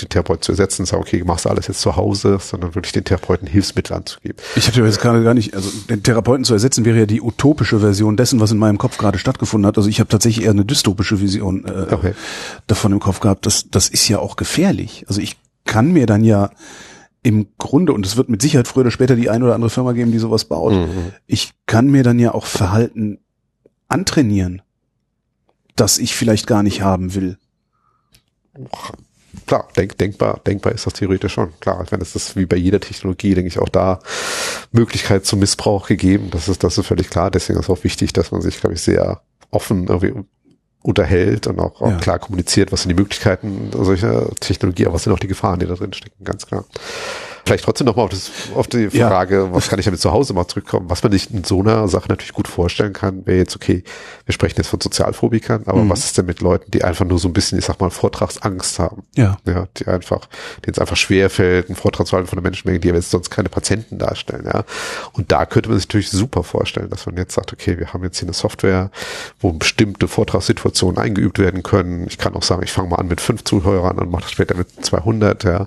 den 0.00 0.08
Therapeuten 0.08 0.42
zu 0.42 0.52
ersetzen 0.52 0.82
und 0.82 0.86
sagen, 0.86 1.02
okay, 1.02 1.22
machst 1.24 1.44
du 1.44 1.50
alles 1.50 1.68
jetzt 1.68 1.80
zu 1.80 1.94
Hause, 1.94 2.38
sondern 2.40 2.74
wirklich 2.74 2.92
den 2.92 3.04
Therapeuten 3.04 3.46
Hilfsmittel 3.46 3.94
anzugeben. 3.94 4.38
Ich 4.56 4.66
hatte 4.66 4.82
jetzt 4.82 5.00
gerade 5.00 5.22
gar 5.22 5.34
nicht, 5.34 5.54
also 5.54 5.70
den 5.88 6.02
Therapeuten 6.02 6.44
zu 6.44 6.52
ersetzen 6.52 6.84
wäre 6.84 6.98
ja 6.98 7.06
die 7.06 7.20
utopische 7.20 7.78
Version 7.78 8.16
dessen, 8.16 8.40
was 8.40 8.50
in 8.50 8.58
meinem 8.58 8.78
Kopf 8.78 8.98
gerade 8.98 9.18
stattgefunden 9.18 9.66
hat. 9.66 9.76
Also 9.76 9.88
ich 9.88 10.00
habe 10.00 10.08
tatsächlich 10.08 10.46
eher 10.46 10.50
eine 10.50 10.64
dystopische 10.64 11.20
Vision 11.20 11.64
äh, 11.64 11.92
okay. 11.92 12.14
davon 12.66 12.90
im 12.90 12.98
Kopf 12.98 13.20
gehabt. 13.20 13.46
Das, 13.46 13.70
das 13.70 13.88
ist 13.88 14.08
ja 14.08 14.18
auch 14.18 14.34
gefährlich. 14.34 15.04
Also 15.06 15.20
ich 15.20 15.36
kann 15.64 15.92
mir 15.92 16.06
dann 16.06 16.24
ja 16.24 16.50
im 17.24 17.48
Grunde, 17.58 17.92
und 17.92 18.06
es 18.06 18.16
wird 18.16 18.28
mit 18.28 18.40
Sicherheit 18.40 18.68
früher 18.68 18.82
oder 18.82 18.92
später 18.92 19.16
die 19.16 19.30
eine 19.30 19.44
oder 19.44 19.54
andere 19.56 19.70
Firma 19.70 19.92
geben, 19.92 20.12
die 20.12 20.18
sowas 20.18 20.44
baut, 20.44 20.74
mhm. 20.74 21.12
ich 21.26 21.52
kann 21.66 21.90
mir 21.90 22.04
dann 22.04 22.20
ja 22.20 22.32
auch 22.32 22.46
Verhalten 22.46 23.18
antrainieren, 23.88 24.62
das 25.74 25.98
ich 25.98 26.14
vielleicht 26.14 26.46
gar 26.46 26.62
nicht 26.62 26.82
haben 26.82 27.14
will 27.14 27.38
klar, 29.46 29.68
denk, 29.76 29.98
denkbar, 29.98 30.40
denkbar 30.46 30.72
ist 30.72 30.86
das 30.86 30.94
theoretisch 30.94 31.32
schon. 31.32 31.52
Klar, 31.60 31.82
ich 31.84 31.90
meine, 31.90 32.02
es 32.02 32.14
ist 32.14 32.36
wie 32.36 32.46
bei 32.46 32.56
jeder 32.56 32.80
Technologie, 32.80 33.34
denke 33.34 33.48
ich, 33.48 33.58
auch 33.58 33.68
da 33.68 34.00
Möglichkeit 34.72 35.26
zum 35.26 35.40
Missbrauch 35.40 35.86
gegeben. 35.86 36.30
Das 36.30 36.48
ist, 36.48 36.64
das 36.64 36.78
ist 36.78 36.86
völlig 36.86 37.10
klar. 37.10 37.30
Deswegen 37.30 37.58
ist 37.58 37.70
auch 37.70 37.84
wichtig, 37.84 38.12
dass 38.12 38.30
man 38.30 38.42
sich, 38.42 38.60
glaube 38.60 38.74
ich, 38.74 38.82
sehr 38.82 39.22
offen 39.50 39.86
irgendwie 39.88 40.24
unterhält 40.84 41.46
und 41.46 41.58
auch, 41.58 41.80
auch 41.80 41.90
ja. 41.90 41.96
klar 41.96 42.18
kommuniziert, 42.18 42.70
was 42.70 42.82
sind 42.82 42.90
die 42.90 42.94
Möglichkeiten 42.94 43.70
solcher 43.72 44.28
Technologie, 44.38 44.84
aber 44.84 44.94
was 44.94 45.04
sind 45.04 45.12
auch 45.14 45.18
die 45.18 45.28
Gefahren, 45.28 45.58
die 45.58 45.66
da 45.66 45.74
drin 45.74 45.94
stecken, 45.94 46.22
ganz 46.22 46.46
klar. 46.46 46.64
Vielleicht 47.46 47.64
trotzdem 47.64 47.86
nochmal 47.86 48.06
auf, 48.06 48.10
das, 48.10 48.30
auf 48.54 48.68
die 48.68 48.88
Frage, 48.88 49.36
ja. 49.36 49.52
was 49.52 49.68
kann 49.68 49.78
ich 49.78 49.84
damit 49.84 50.00
zu 50.00 50.12
Hause 50.12 50.32
mal 50.32 50.48
zurückkommen? 50.48 50.88
Was 50.88 51.02
man 51.02 51.12
sich 51.12 51.30
in 51.30 51.44
so 51.44 51.60
einer 51.60 51.88
Sache 51.88 52.08
natürlich 52.08 52.32
gut 52.32 52.48
vorstellen 52.48 52.94
kann, 52.94 53.26
wäre 53.26 53.38
jetzt, 53.38 53.54
okay, 53.54 53.84
wir 54.24 54.32
sprechen 54.32 54.54
jetzt 54.56 54.68
von 54.68 54.80
Sozialphobikern, 54.80 55.64
aber 55.66 55.82
mhm. 55.82 55.90
was 55.90 56.06
ist 56.06 56.16
denn 56.16 56.24
mit 56.24 56.40
Leuten, 56.40 56.70
die 56.70 56.84
einfach 56.84 57.04
nur 57.04 57.18
so 57.18 57.28
ein 57.28 57.34
bisschen, 57.34 57.58
ich 57.58 57.66
sag 57.66 57.80
mal, 57.80 57.90
Vortragsangst 57.90 58.78
haben? 58.78 59.02
Ja. 59.14 59.36
Ja, 59.46 59.66
die 59.76 59.86
einfach, 59.86 60.26
denen 60.64 60.72
es 60.72 60.78
einfach 60.78 60.96
schwer 60.96 61.28
fällt, 61.28 61.68
einen 61.68 61.76
Vortrag 61.76 62.06
zu 62.06 62.16
halten 62.16 62.28
von 62.28 62.38
einer 62.38 62.44
Menschenmenge, 62.44 62.80
die 62.80 62.88
aber 62.88 62.98
jetzt 62.98 63.10
sonst 63.10 63.30
keine 63.30 63.50
Patienten 63.50 63.98
darstellen, 63.98 64.44
ja. 64.46 64.64
Und 65.12 65.30
da 65.30 65.44
könnte 65.44 65.68
man 65.68 65.78
sich 65.78 65.86
natürlich 65.88 66.10
super 66.10 66.44
vorstellen, 66.44 66.88
dass 66.88 67.04
man 67.04 67.16
jetzt 67.16 67.34
sagt, 67.34 67.52
okay, 67.52 67.78
wir 67.78 67.92
haben 67.92 68.02
jetzt 68.04 68.18
hier 68.18 68.26
eine 68.26 68.34
Software, 68.34 68.90
wo 69.40 69.52
bestimmte 69.52 70.08
Vortragssituationen 70.08 70.98
eingeübt 70.98 71.38
werden 71.38 71.62
können. 71.62 72.06
Ich 72.06 72.16
kann 72.16 72.34
auch 72.34 72.42
sagen, 72.42 72.62
ich 72.62 72.72
fange 72.72 72.88
mal 72.88 72.96
an 72.96 73.08
mit 73.08 73.20
fünf 73.20 73.44
Zuhörern 73.44 73.98
und 73.98 74.10
mache 74.10 74.22
das 74.22 74.32
später 74.32 74.56
mit 74.56 74.68
200, 74.82 75.44
ja. 75.44 75.66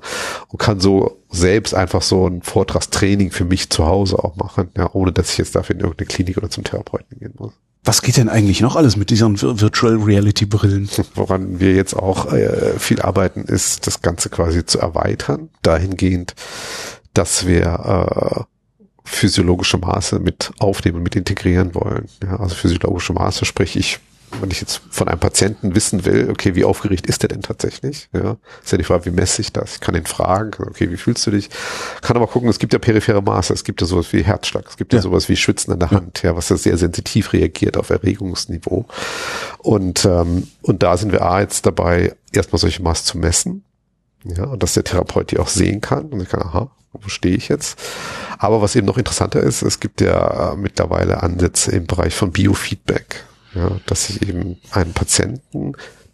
Und 0.50 0.58
kann 0.58 0.80
so 0.80 1.18
selbst 1.30 1.74
einfach 1.74 2.02
so 2.02 2.28
ein 2.28 2.42
Vortragstraining 2.42 3.32
für 3.32 3.46
mich 3.46 3.70
zu 3.70 3.86
Hause 3.86 4.24
auch 4.24 4.36
machen, 4.36 4.70
ja, 4.78 4.90
ohne 4.94 5.12
dass 5.12 5.32
ich 5.32 5.38
jetzt 5.38 5.56
dafür 5.56 5.76
in 5.76 5.82
irgendeine 5.82 6.08
Klinik 6.08 6.38
oder 6.38 6.50
zum 6.50 6.64
Therapeuten 6.64 7.20
gehen 7.20 7.34
muss. 7.38 7.54
Was 7.84 8.02
geht 8.02 8.18
denn 8.18 8.28
eigentlich 8.28 8.60
noch 8.60 8.76
alles 8.76 8.98
mit 8.98 9.10
diesen 9.10 9.42
Virtual 9.42 9.96
Reality 9.96 10.46
Brillen? 10.46 10.90
Woran 11.16 11.60
wir 11.60 11.74
jetzt 11.74 11.96
auch 11.96 12.34
äh, 12.34 12.78
viel 12.80 13.02
arbeiten, 13.02 13.44
ist 13.44 13.88
das 13.88 14.02
Ganze 14.02 14.30
quasi 14.30 14.66
zu 14.66 14.80
erweitern, 14.80 15.50
dahingehend, 15.62 16.36
dass 17.14 17.48
wir 17.48 18.46
äh, 18.46 18.58
physiologische 19.06 19.78
Maße 19.78 20.20
mit 20.20 20.52
aufnehmen, 20.60 21.02
mit 21.02 21.16
integrieren 21.16 21.76
wollen. 21.76 22.08
Ja, 22.22 22.40
also 22.40 22.56
physiologische 22.56 23.14
Maße, 23.14 23.46
sprich 23.46 23.78
ich 23.78 24.00
wenn 24.42 24.52
ich 24.52 24.62
jetzt 24.62 24.82
von 24.90 25.08
einem 25.08 25.20
Patienten 25.20 25.76
wissen 25.76 26.06
will, 26.06 26.30
okay, 26.30 26.56
wie 26.56 26.64
aufgeregt 26.64 27.08
ist 27.08 27.24
der 27.24 27.30
denn 27.30 27.42
tatsächlich? 27.42 28.10
Ja, 28.14 28.38
ist 28.64 28.72
ja 28.72 28.78
die 28.78 28.84
Frage, 28.84 29.06
wie 29.06 29.12
messe 29.12 29.42
ich 29.42 29.54
das? 29.54 29.76
Ich 29.76 29.80
kann 29.80 29.96
ihn 29.96 30.06
fragen, 30.06 30.52
okay, 30.68 30.92
wie 30.92 30.98
fühlst 30.98 31.26
du 31.26 31.32
dich? 31.32 31.50
Kann 32.02 32.18
aber 32.18 32.28
gucken, 32.28 32.50
es 32.50 32.60
gibt 32.60 32.74
ja 32.74 32.80
periphere 32.80 33.22
Maße, 33.22 33.54
es 33.54 33.64
gibt 33.64 33.82
ja 33.82 33.88
sowas 33.88 34.12
wie 34.14 34.24
Herzschlag, 34.24 34.66
es 34.68 34.78
gibt 34.78 34.94
ja, 34.94 35.00
ja 35.00 35.04
sowas 35.04 35.30
wie 35.30 35.36
Schwitzen 35.36 35.74
an 35.74 35.80
der 35.80 35.92
Hand, 35.92 36.24
ja, 36.24 36.36
was 36.36 36.50
ja 36.50 36.58
sehr 36.58 36.78
sensitiv 36.78 37.34
reagiert 37.34 37.78
auf 37.78 37.90
Erregungsniveau. 37.90 38.86
Und, 39.60 40.06
ähm, 40.06 40.48
und 40.62 40.84
da 40.84 40.98
sind 40.98 41.12
wir 41.12 41.24
A 41.24 41.42
jetzt 41.42 41.66
dabei, 41.66 42.16
erstmal 42.34 42.60
solche 42.60 42.84
Maße 42.84 43.06
zu 43.06 43.18
messen. 43.18 43.64
Ja, 44.24 44.46
und 44.46 44.62
dass 44.62 44.74
der 44.74 44.84
Therapeut 44.84 45.32
die 45.32 45.40
auch 45.40 45.48
sehen 45.48 45.80
kann 45.80 46.08
und 46.08 46.22
ich 46.22 46.28
kann, 46.28 46.42
aha, 46.42 46.70
wo 46.92 47.10
stehe 47.10 47.36
ich 47.36 47.48
jetzt? 47.48 47.80
Aber 48.40 48.62
was 48.62 48.76
eben 48.76 48.88
noch 48.88 48.98
interessanter 48.98 49.40
ist, 49.40 49.62
es 49.62 49.80
gibt 49.80 50.02
ja 50.02 50.56
mittlerweile 50.58 51.24
Ansätze 51.24 51.72
im 51.72 51.86
Bereich 51.86 52.14
von 52.14 52.32
Biofeedback 52.32 53.24
ja, 53.58 53.80
dass 53.86 54.10
ich 54.10 54.22
eben 54.28 54.58
einen 54.72 54.94
Patienten 54.94 55.74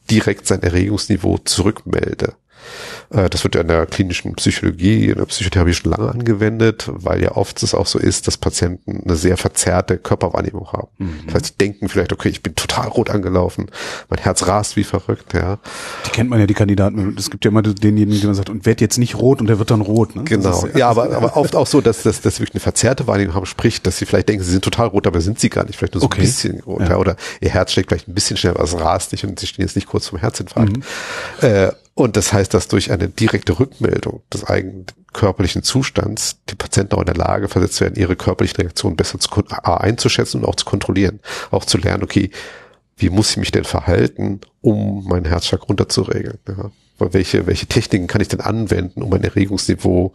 direkt 0.09 0.47
sein 0.47 0.61
Erregungsniveau 0.63 1.37
zurückmelde. 1.39 2.35
Äh, 3.09 3.29
das 3.29 3.43
wird 3.43 3.55
ja 3.55 3.61
in 3.61 3.67
der 3.67 3.85
klinischen 3.85 4.33
Psychologie, 4.35 5.09
in 5.09 5.15
der 5.15 5.25
Psychotherapie 5.25 5.73
schon 5.73 5.91
lange 5.91 6.09
angewendet, 6.09 6.85
weil 6.87 7.21
ja 7.21 7.35
oft 7.35 7.61
es 7.63 7.73
auch 7.73 7.87
so 7.87 7.99
ist, 7.99 8.27
dass 8.27 8.37
Patienten 8.37 9.03
eine 9.05 9.15
sehr 9.15 9.37
verzerrte 9.37 9.97
Körperwahrnehmung 9.97 10.71
haben. 10.71 10.87
Mhm. 10.97 11.19
Das 11.25 11.35
heißt, 11.35 11.53
die 11.53 11.57
denken 11.57 11.89
vielleicht, 11.89 12.13
okay, 12.13 12.29
ich 12.29 12.43
bin 12.43 12.55
total 12.55 12.87
rot 12.87 13.09
angelaufen, 13.09 13.67
mein 14.09 14.19
Herz 14.19 14.47
rast 14.47 14.75
wie 14.75 14.83
verrückt, 14.83 15.33
ja. 15.33 15.59
Die 16.05 16.09
kennt 16.11 16.29
man 16.29 16.39
ja, 16.39 16.47
die 16.47 16.53
Kandidaten. 16.53 17.15
Es 17.17 17.29
gibt 17.29 17.45
ja 17.45 17.51
immer 17.51 17.61
denjenigen, 17.61 18.21
der 18.21 18.33
sagt, 18.33 18.49
und 18.49 18.65
werd 18.65 18.81
jetzt 18.81 18.97
nicht 18.97 19.15
rot 19.15 19.41
und 19.41 19.47
der 19.47 19.59
wird 19.59 19.71
dann 19.71 19.81
rot. 19.81 20.15
Ne? 20.15 20.23
Genau. 20.23 20.67
Ja, 20.67 20.77
ja, 20.77 20.89
aber, 20.89 21.15
aber 21.15 21.37
oft 21.37 21.55
auch 21.55 21.67
so, 21.67 21.81
dass, 21.81 22.03
dass, 22.03 22.21
dass 22.21 22.35
sie 22.35 22.41
wirklich 22.41 22.55
eine 22.55 22.61
verzerrte 22.61 23.07
Wahrnehmung 23.07 23.35
haben, 23.35 23.45
sprich, 23.45 23.81
dass 23.81 23.97
sie 23.97 24.05
vielleicht 24.05 24.29
denken, 24.29 24.43
sie 24.43 24.51
sind 24.51 24.63
total 24.63 24.87
rot, 24.87 25.07
aber 25.07 25.21
sind 25.21 25.39
sie 25.39 25.49
gar 25.49 25.65
nicht, 25.65 25.77
vielleicht 25.77 25.93
nur 25.93 26.01
so 26.01 26.07
okay. 26.07 26.19
ein 26.19 26.25
bisschen 26.25 26.59
rot, 26.61 26.81
ja. 26.81 26.89
ja. 26.89 26.97
Oder 26.97 27.15
ihr 27.41 27.49
Herz 27.49 27.71
schlägt 27.71 27.89
vielleicht 27.89 28.07
ein 28.07 28.13
bisschen 28.13 28.37
schneller, 28.37 28.55
aber 28.55 28.65
es 28.65 28.79
rast 28.79 29.11
nicht 29.11 29.23
und 29.23 29.39
sie 29.39 29.47
stehen 29.47 29.65
jetzt 29.65 29.75
nicht 29.75 29.87
kurz 29.87 30.07
vom 30.07 30.19
Herzinfarkt. 30.19 30.77
Mhm. 30.77 30.83
Äh, 31.41 31.71
und 31.95 32.17
das 32.17 32.33
heißt, 32.33 32.53
dass 32.53 32.67
durch 32.67 32.91
eine 32.91 33.07
direkte 33.07 33.59
Rückmeldung 33.59 34.23
des 34.33 34.43
eigenen 34.43 34.85
körperlichen 35.13 35.61
Zustands 35.61 36.39
die 36.49 36.55
Patienten 36.55 36.95
auch 36.95 37.01
in 37.01 37.05
der 37.05 37.15
Lage 37.15 37.47
versetzt 37.47 37.79
werden, 37.81 37.95
ihre 37.95 38.15
körperlichen 38.15 38.61
Reaktionen 38.61 38.95
besser 38.95 39.19
zu, 39.19 39.29
einzuschätzen 39.63 40.41
und 40.41 40.47
auch 40.47 40.55
zu 40.55 40.65
kontrollieren. 40.65 41.19
Auch 41.51 41.65
zu 41.65 41.77
lernen, 41.77 42.03
okay, 42.03 42.31
wie 42.97 43.09
muss 43.09 43.31
ich 43.31 43.37
mich 43.37 43.51
denn 43.51 43.63
verhalten, 43.63 44.41
um 44.61 45.05
meinen 45.07 45.25
Herzschlag 45.25 45.69
runterzuregeln? 45.69 46.39
Ja? 46.47 46.71
Welche, 46.99 47.47
welche 47.47 47.67
Techniken 47.67 48.07
kann 48.07 48.21
ich 48.21 48.27
denn 48.27 48.39
anwenden, 48.39 49.01
um 49.01 49.09
mein 49.09 49.23
Erregungsniveau 49.23 50.13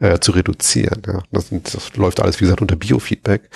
äh, 0.00 0.18
zu 0.20 0.32
reduzieren? 0.32 1.02
Ja? 1.06 1.22
Das, 1.30 1.48
sind, 1.48 1.74
das 1.74 1.94
läuft 1.96 2.20
alles, 2.20 2.40
wie 2.40 2.44
gesagt, 2.44 2.62
unter 2.62 2.76
Biofeedback. 2.76 3.50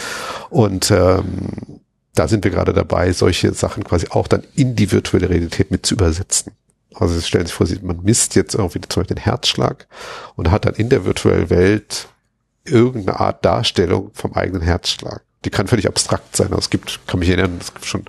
Und 0.50 0.90
ähm, 0.90 1.80
da 2.14 2.28
sind 2.28 2.44
wir 2.44 2.50
gerade 2.50 2.74
dabei, 2.74 3.12
solche 3.12 3.54
Sachen 3.54 3.84
quasi 3.84 4.08
auch 4.10 4.28
dann 4.28 4.42
in 4.54 4.76
die 4.76 4.92
virtuelle 4.92 5.30
Realität 5.30 5.70
mit 5.70 5.86
zu 5.86 5.94
übersetzen. 5.94 6.52
Also 6.94 7.20
stellen 7.20 7.46
Sie 7.46 7.52
sich 7.64 7.78
vor, 7.78 7.86
man 7.86 8.02
misst 8.02 8.34
jetzt 8.34 8.54
irgendwie 8.54 8.80
zum 8.80 9.02
Beispiel 9.02 9.16
den 9.16 9.22
Herzschlag 9.22 9.86
und 10.36 10.50
hat 10.50 10.64
dann 10.64 10.74
in 10.74 10.88
der 10.88 11.04
virtuellen 11.04 11.50
Welt 11.50 12.08
irgendeine 12.64 13.20
Art 13.20 13.44
Darstellung 13.44 14.10
vom 14.14 14.32
eigenen 14.34 14.62
Herzschlag 14.62 15.22
die 15.44 15.50
kann 15.50 15.66
völlig 15.66 15.88
abstrakt 15.88 16.36
sein. 16.36 16.48
Also 16.48 16.58
es 16.58 16.70
gibt, 16.70 17.00
kann 17.06 17.20
mich 17.20 17.28
erinnern, 17.28 17.58
es 17.60 17.72
gibt 17.74 17.86
schon 17.86 18.04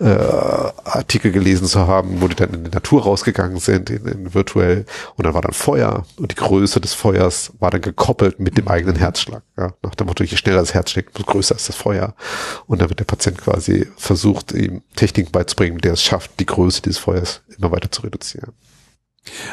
äh, 0.00 0.04
Artikel 0.04 1.30
gelesen 1.30 1.66
zu 1.66 1.86
haben, 1.86 2.20
wo 2.20 2.28
die 2.28 2.34
dann 2.34 2.54
in 2.54 2.64
die 2.64 2.70
Natur 2.70 3.02
rausgegangen 3.02 3.58
sind, 3.58 3.90
in, 3.90 4.06
in 4.06 4.34
virtuell, 4.34 4.86
und 5.16 5.26
dann 5.26 5.34
war 5.34 5.42
dann 5.42 5.52
Feuer 5.52 6.06
und 6.16 6.32
die 6.32 6.36
Größe 6.36 6.80
des 6.80 6.94
Feuers 6.94 7.52
war 7.58 7.70
dann 7.70 7.82
gekoppelt 7.82 8.40
mit 8.40 8.56
dem 8.56 8.68
eigenen 8.68 8.96
Herzschlag. 8.96 9.42
Ja, 9.58 9.74
nach 9.82 9.94
dem 9.94 10.06
Motto, 10.06 10.24
je 10.24 10.36
schneller 10.36 10.60
das 10.60 10.74
Herz 10.74 10.90
schlägt, 10.90 11.16
umso 11.16 11.30
größer 11.30 11.54
ist 11.54 11.68
das 11.68 11.76
Feuer. 11.76 12.14
Und 12.66 12.80
dann 12.80 12.88
wird 12.88 13.00
der 13.00 13.04
Patient 13.04 13.38
quasi 13.38 13.86
versucht, 13.96 14.52
ihm 14.52 14.82
Techniken 14.96 15.32
beizubringen, 15.32 15.78
der 15.78 15.94
es 15.94 16.02
schafft, 16.02 16.32
die 16.40 16.46
Größe 16.46 16.82
dieses 16.82 16.98
Feuers 16.98 17.42
immer 17.56 17.70
weiter 17.70 17.90
zu 17.90 18.02
reduzieren. 18.02 18.52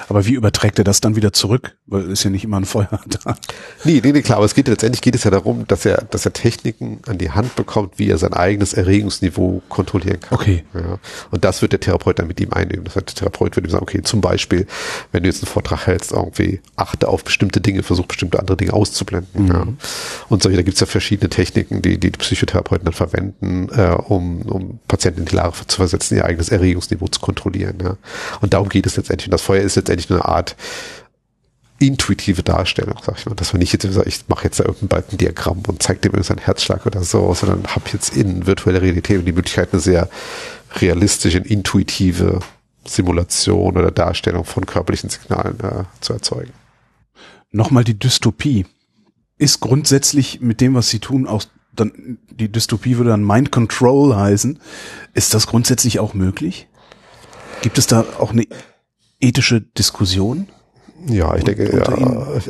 Aber 0.07 0.25
wie 0.25 0.33
überträgt 0.33 0.79
er 0.79 0.86
das 0.86 1.01
dann 1.01 1.15
wieder 1.15 1.33
zurück? 1.33 1.75
Weil 1.88 2.09
ist 2.09 2.24
ja 2.24 2.29
nicht 2.29 2.45
immer 2.45 2.57
ein 2.57 2.65
Feuer 2.65 2.88
da. 3.24 3.36
Nee, 3.83 4.01
nee, 4.03 4.12
nee, 4.12 4.21
klar, 4.21 4.38
aber 4.38 4.45
es 4.45 4.55
geht 4.55 4.67
letztendlich 4.67 5.01
geht 5.01 5.15
es 5.15 5.25
ja 5.25 5.31
darum, 5.31 5.67
dass 5.67 5.86
er, 5.86 6.03
dass 6.05 6.25
er 6.25 6.33
Techniken 6.33 7.00
an 7.07 7.17
die 7.17 7.31
Hand 7.31 7.55
bekommt, 7.55 8.00
wie 8.00 8.09
er 8.09 8.17
sein 8.17 8.33
eigenes 8.33 8.74
Erregungsniveau 8.74 9.62
kontrollieren 9.67 10.19
kann. 10.21 10.38
Okay. 10.38 10.63
Ja. 10.74 11.00
Und 11.31 11.43
das 11.43 11.62
wird 11.62 11.74
der 11.74 11.81
Therapeut 11.81 12.19
dann 12.19 12.27
mit 12.27 12.39
ihm 12.39 12.53
einüben. 12.53 12.86
Das 12.86 12.95
heißt, 12.95 13.09
der 13.09 13.15
Therapeut 13.15 13.55
wird 13.55 13.67
ihm 13.67 13.71
sagen, 13.71 13.83
okay, 13.83 14.01
zum 14.03 14.21
Beispiel, 14.21 14.67
wenn 15.12 15.24
du 15.24 15.29
jetzt 15.29 15.43
einen 15.43 15.51
Vortrag 15.51 15.88
hältst, 15.88 16.12
irgendwie 16.13 16.62
achte 16.75 17.07
auf 17.07 17.24
bestimmte 17.24 17.59
Dinge, 17.59 17.83
versuch 17.83 18.05
bestimmte 18.05 18.39
andere 18.39 18.55
Dinge 18.55 18.74
auszublenden. 18.74 19.43
Mhm. 19.43 19.51
Ja. 19.51 19.67
Und 20.29 20.43
solche, 20.43 20.57
da 20.57 20.63
gibt's 20.63 20.79
ja 20.79 20.88
verschiedene 20.88 21.29
Techniken, 21.29 21.81
die 21.81 21.97
die, 22.00 22.12
die 22.12 22.17
Psychotherapeuten 22.17 22.86
dann 22.86 22.93
verwenden, 22.93 23.69
äh, 23.71 23.95
um, 24.07 24.41
um 24.43 24.79
Patienten 24.88 25.21
in 25.21 25.25
die 25.25 25.36
Lage 25.36 25.53
zu 25.67 25.77
versetzen, 25.77 26.17
ihr 26.17 26.25
eigenes 26.25 26.50
Erregungsniveau 26.50 27.07
zu 27.07 27.19
kontrollieren. 27.19 27.77
Ja. 27.81 27.97
Und 28.41 28.53
darum 28.53 28.69
geht 28.69 28.86
es 28.86 28.97
letztendlich. 28.97 29.27
Und 29.27 29.31
das 29.31 29.41
Feuer 29.41 29.56
ist 29.61 29.75
letztendlich 29.75 30.09
eine 30.11 30.25
Art 30.25 30.55
intuitive 31.79 32.43
Darstellung, 32.43 32.95
sag 33.03 33.19
ich 33.19 33.25
mal. 33.25 33.35
Dass 33.35 33.53
man 33.53 33.59
nicht 33.59 33.73
jetzt 33.73 33.91
sagt, 33.91 34.07
ich 34.07 34.27
mache 34.27 34.45
jetzt 34.45 34.59
da 34.59 34.65
irgendein 34.65 34.87
Balkendiagramm 34.89 35.63
und 35.67 35.83
zeige 35.83 36.09
dem 36.09 36.23
seinen 36.23 36.39
Herzschlag 36.39 36.85
oder 36.85 37.03
so, 37.03 37.33
sondern 37.33 37.65
habe 37.67 37.85
jetzt 37.93 38.15
in 38.15 38.47
virtueller 38.47 38.81
Realität 38.81 39.25
die 39.25 39.31
Möglichkeit, 39.31 39.69
eine 39.71 39.81
sehr 39.81 40.09
realistische, 40.75 41.37
intuitive 41.39 42.39
Simulation 42.85 43.77
oder 43.77 43.91
Darstellung 43.91 44.45
von 44.45 44.65
körperlichen 44.65 45.09
Signalen 45.09 45.59
äh, 45.59 45.83
zu 46.01 46.13
erzeugen. 46.13 46.53
Nochmal 47.51 47.83
die 47.83 47.97
Dystopie. 47.97 48.65
Ist 49.39 49.59
grundsätzlich 49.59 50.41
mit 50.41 50.61
dem, 50.61 50.73
was 50.73 50.89
sie 50.89 50.97
tun, 50.97 51.27
auch 51.27 51.43
dann, 51.75 52.17
die 52.31 52.51
Dystopie 52.51 52.97
würde 52.97 53.11
dann 53.11 53.23
Mind 53.23 53.51
Control 53.51 54.15
heißen. 54.15 54.59
Ist 55.13 55.35
das 55.35 55.45
grundsätzlich 55.45 55.99
auch 55.99 56.15
möglich? 56.15 56.67
Gibt 57.61 57.77
es 57.77 57.85
da 57.85 58.03
auch 58.19 58.31
eine 58.31 58.47
ethische 59.19 59.62
Diskussion? 59.62 60.47
Ja, 61.07 61.36
ich 61.36 61.43
denke, 61.43 61.63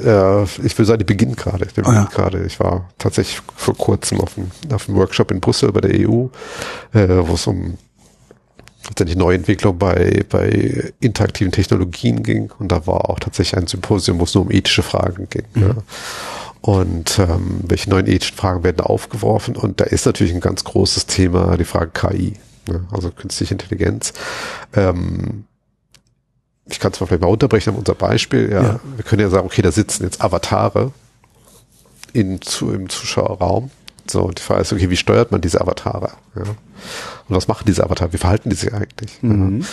ja, 0.06 0.44
ich 0.64 0.78
will 0.78 0.86
sagen, 0.86 1.00
die 1.00 1.06
beginnt 1.06 1.38
gerade. 1.38 1.66
Die 1.66 1.74
beginnt 1.74 1.88
oh 1.88 1.92
ja. 1.92 2.06
gerade. 2.06 2.46
Ich 2.46 2.60
war 2.60 2.90
tatsächlich 2.98 3.42
vor 3.56 3.76
kurzem 3.76 4.22
auf 4.22 4.38
einem, 4.38 4.52
auf 4.74 4.88
einem 4.88 4.98
Workshop 4.98 5.32
in 5.32 5.42
Brüssel 5.42 5.72
bei 5.72 5.82
der 5.82 6.10
EU, 6.10 6.28
äh, 6.94 7.28
wo 7.28 7.34
es 7.34 7.46
um 7.46 7.78
letztendlich 8.88 9.18
Neuentwicklung 9.18 9.78
bei, 9.78 10.24
bei 10.30 10.94
interaktiven 11.02 11.52
Technologien 11.52 12.24
ging. 12.24 12.52
Und 12.58 12.72
da 12.72 12.88
war 12.88 13.10
auch 13.10 13.20
tatsächlich 13.20 13.58
ein 13.58 13.68
Symposium, 13.68 14.20
wo 14.20 14.24
es 14.24 14.34
nur 14.34 14.46
um 14.46 14.52
ethische 14.52 14.84
Fragen 14.84 15.28
ging. 15.30 15.46
Mhm. 15.54 15.62
Ja. 15.62 15.76
Und 16.62 17.20
ähm, 17.20 17.60
welche 17.68 17.90
neuen 17.90 18.08
ethischen 18.08 18.36
Fragen 18.36 18.64
werden 18.64 18.78
da 18.78 18.86
aufgeworfen? 18.86 19.56
Und 19.56 19.80
da 19.80 19.86
ist 19.86 20.06
natürlich 20.06 20.34
ein 20.34 20.40
ganz 20.40 20.64
großes 20.64 21.06
Thema 21.06 21.58
die 21.58 21.66
Frage 21.66 21.92
KI, 21.94 22.34
ne? 22.68 22.86
also 22.92 23.12
künstliche 23.12 23.54
Intelligenz. 23.54 24.14
Ähm, 24.74 25.46
ich 26.70 26.80
kann 26.80 26.92
es 26.92 26.98
vielleicht 26.98 27.22
mal 27.22 27.28
unterbrechen 27.28 27.72
an 27.72 27.76
unser 27.78 27.96
Beispiel. 27.96 28.52
Ja, 28.52 28.62
ja, 28.62 28.80
Wir 28.96 29.04
können 29.04 29.22
ja 29.22 29.30
sagen, 29.30 29.46
okay, 29.46 29.62
da 29.62 29.72
sitzen 29.72 30.04
jetzt 30.04 30.22
Avatare 30.22 30.92
in, 32.14 32.42
zu, 32.42 32.72
im 32.72 32.90
Zuschauerraum. 32.90 33.72
So, 34.10 34.24
und 34.24 34.40
die 34.40 34.44
Frage 34.44 34.62
ist, 34.62 34.74
okay, 34.74 34.90
wie 34.90 34.98
steuert 34.98 35.32
man 35.32 35.42
diese 35.42 35.62
Avatare? 35.62 36.12
Ja? 36.36 36.44
Und 36.44 37.36
was 37.36 37.48
machen 37.48 37.66
diese 37.68 37.84
Avatare? 37.84 38.14
Wie 38.14 38.18
verhalten 38.18 38.50
die 38.50 38.56
sich 38.56 38.74
eigentlich? 38.74 39.22
Mhm. 39.22 39.62
Ja? 39.62 39.68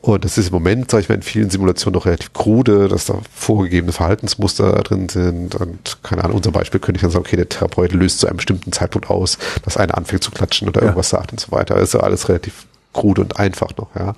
Und 0.00 0.24
das 0.24 0.38
ist 0.38 0.48
im 0.48 0.52
Moment, 0.54 0.90
sage 0.90 1.02
ich 1.02 1.08
mal, 1.08 1.16
in 1.16 1.22
vielen 1.22 1.50
Simulationen 1.50 1.98
noch 1.98 2.06
relativ 2.06 2.32
krude, 2.32 2.86
dass 2.86 3.06
da 3.06 3.18
vorgegebene 3.34 3.92
Verhaltensmuster 3.92 4.72
drin 4.82 5.08
sind. 5.08 5.56
Und 5.56 5.98
keine 6.04 6.22
Ahnung, 6.22 6.36
unser 6.36 6.52
Beispiel 6.52 6.78
könnte 6.78 6.98
ich 6.98 7.02
dann 7.02 7.10
sagen, 7.10 7.24
okay, 7.26 7.36
der 7.36 7.48
Therapeut 7.48 7.92
löst 7.92 8.20
zu 8.20 8.28
einem 8.28 8.36
bestimmten 8.36 8.70
Zeitpunkt 8.70 9.10
aus, 9.10 9.38
dass 9.64 9.76
einer 9.76 9.96
anfängt 9.96 10.22
zu 10.22 10.30
klatschen 10.30 10.68
oder 10.68 10.80
ja. 10.80 10.86
irgendwas 10.86 11.10
sagt 11.10 11.32
und 11.32 11.40
so 11.40 11.50
weiter. 11.50 11.74
Das 11.74 11.88
ist 11.88 11.94
ja 11.94 12.00
alles 12.00 12.28
relativ 12.28 12.67
krude 12.92 13.20
und 13.20 13.38
einfach 13.38 13.76
noch, 13.76 13.94
ja. 13.94 14.14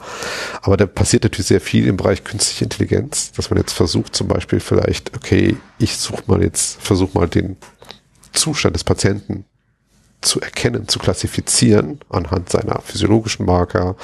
Aber 0.63 0.77
da 0.77 0.87
passiert 0.87 1.25
natürlich 1.25 1.47
sehr 1.47 1.61
viel 1.61 1.87
im 1.87 1.97
Bereich 1.97 2.25
künstliche 2.25 2.65
Intelligenz, 2.65 3.33
dass 3.33 3.51
man 3.51 3.59
jetzt 3.59 3.73
versucht, 3.73 4.15
zum 4.15 4.29
Beispiel 4.29 4.61
vielleicht, 4.61 5.15
okay, 5.17 5.57
ich 5.79 5.97
suche 5.97 6.23
mal 6.27 6.43
jetzt, 6.43 6.81
versuche 6.81 7.19
mal 7.19 7.29
den 7.29 7.57
Zustand 8.33 8.75
des 8.75 8.85
Patienten 8.85 9.45
zu 10.21 10.41
erkennen, 10.41 10.87
zu 10.87 10.99
klassifizieren 10.99 12.01
anhand 12.11 12.51
seiner 12.51 12.81
physiologischen 12.83 13.47
Marker, 13.47 13.97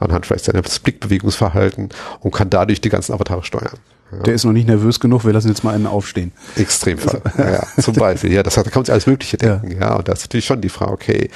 anhand 0.00 0.26
vielleicht 0.26 0.44
seines 0.44 0.78
Blickbewegungsverhalten 0.78 1.88
und 2.20 2.32
kann 2.32 2.50
dadurch 2.50 2.80
die 2.80 2.90
ganzen 2.90 3.12
Avatare 3.14 3.42
steuern. 3.42 3.78
Ja. 4.12 4.18
Der 4.24 4.34
ist 4.34 4.44
noch 4.44 4.52
nicht 4.52 4.68
nervös 4.68 5.00
genug, 5.00 5.24
wir 5.24 5.32
lassen 5.32 5.48
jetzt 5.48 5.64
mal 5.64 5.74
einen 5.74 5.86
aufstehen. 5.86 6.32
Extremfall. 6.56 7.22
Also, 7.24 7.42
ja, 7.42 7.82
zum 7.82 7.94
Beispiel. 7.94 8.32
Ja, 8.32 8.42
das 8.42 8.56
hat, 8.56 8.66
da 8.66 8.70
kann 8.70 8.80
man 8.80 8.84
sich 8.84 8.92
alles 8.92 9.06
Mögliche 9.06 9.38
denken. 9.38 9.72
Ja. 9.72 9.78
ja, 9.88 9.94
und 9.96 10.08
da 10.08 10.12
ist 10.12 10.22
natürlich 10.22 10.44
schon 10.44 10.60
die 10.60 10.68
Frage, 10.68 10.92
okay, 10.92 11.30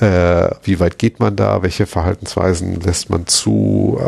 äh, 0.00 0.50
wie 0.64 0.80
weit 0.80 0.98
geht 0.98 1.20
man 1.20 1.36
da? 1.36 1.62
Welche 1.62 1.86
Verhaltensweisen 1.86 2.80
lässt 2.80 3.10
man 3.10 3.26
zu? 3.26 3.98
Äh, 4.00 4.04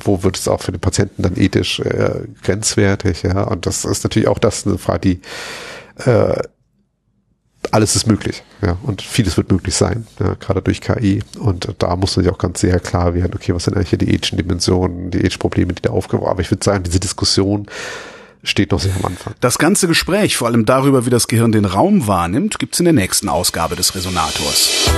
wo 0.00 0.22
wird 0.22 0.36
es 0.36 0.48
auch 0.48 0.60
für 0.60 0.72
den 0.72 0.80
Patienten 0.80 1.22
dann 1.22 1.36
ethisch 1.36 1.80
äh, 1.80 2.26
grenzwertig? 2.42 3.22
Ja, 3.22 3.42
und 3.44 3.66
das 3.66 3.84
ist 3.84 4.04
natürlich 4.04 4.28
auch 4.28 4.38
das 4.38 4.66
eine 4.66 4.78
Frage, 4.78 5.00
die 5.00 5.20
äh, 6.10 6.42
alles 7.72 7.96
ist 7.96 8.06
möglich, 8.06 8.42
ja, 8.62 8.76
und 8.82 9.02
vieles 9.02 9.36
wird 9.36 9.50
möglich 9.50 9.74
sein, 9.74 10.06
ja, 10.20 10.34
gerade 10.34 10.62
durch 10.62 10.80
KI. 10.80 11.22
Und 11.38 11.68
da 11.78 11.96
muss 11.96 12.16
man 12.16 12.24
sich 12.24 12.32
auch 12.32 12.38
ganz 12.38 12.60
sehr 12.60 12.80
klar 12.80 13.14
werden, 13.14 13.32
okay, 13.34 13.54
was 13.54 13.64
sind 13.64 13.76
eigentlich 13.76 13.98
die 13.98 14.12
ethischen 14.14 14.38
Dimensionen, 14.38 15.10
die 15.10 15.18
ethischen 15.18 15.38
Probleme, 15.38 15.72
die 15.72 15.82
da 15.82 15.90
aufgeworfen 15.90 16.30
Aber 16.30 16.40
ich 16.40 16.50
würde 16.50 16.64
sagen, 16.64 16.84
diese 16.84 17.00
Diskussion 17.00 17.66
steht 18.42 18.72
noch 18.72 18.80
sehr 18.80 18.94
am 18.96 19.04
Anfang. 19.04 19.34
Das 19.40 19.58
ganze 19.58 19.88
Gespräch, 19.88 20.36
vor 20.36 20.48
allem 20.48 20.64
darüber, 20.64 21.06
wie 21.06 21.10
das 21.10 21.28
Gehirn 21.28 21.52
den 21.52 21.64
Raum 21.64 22.06
wahrnimmt, 22.06 22.58
gibt's 22.58 22.78
in 22.78 22.84
der 22.84 22.94
nächsten 22.94 23.28
Ausgabe 23.28 23.76
des 23.76 23.94
Resonators. 23.94 24.90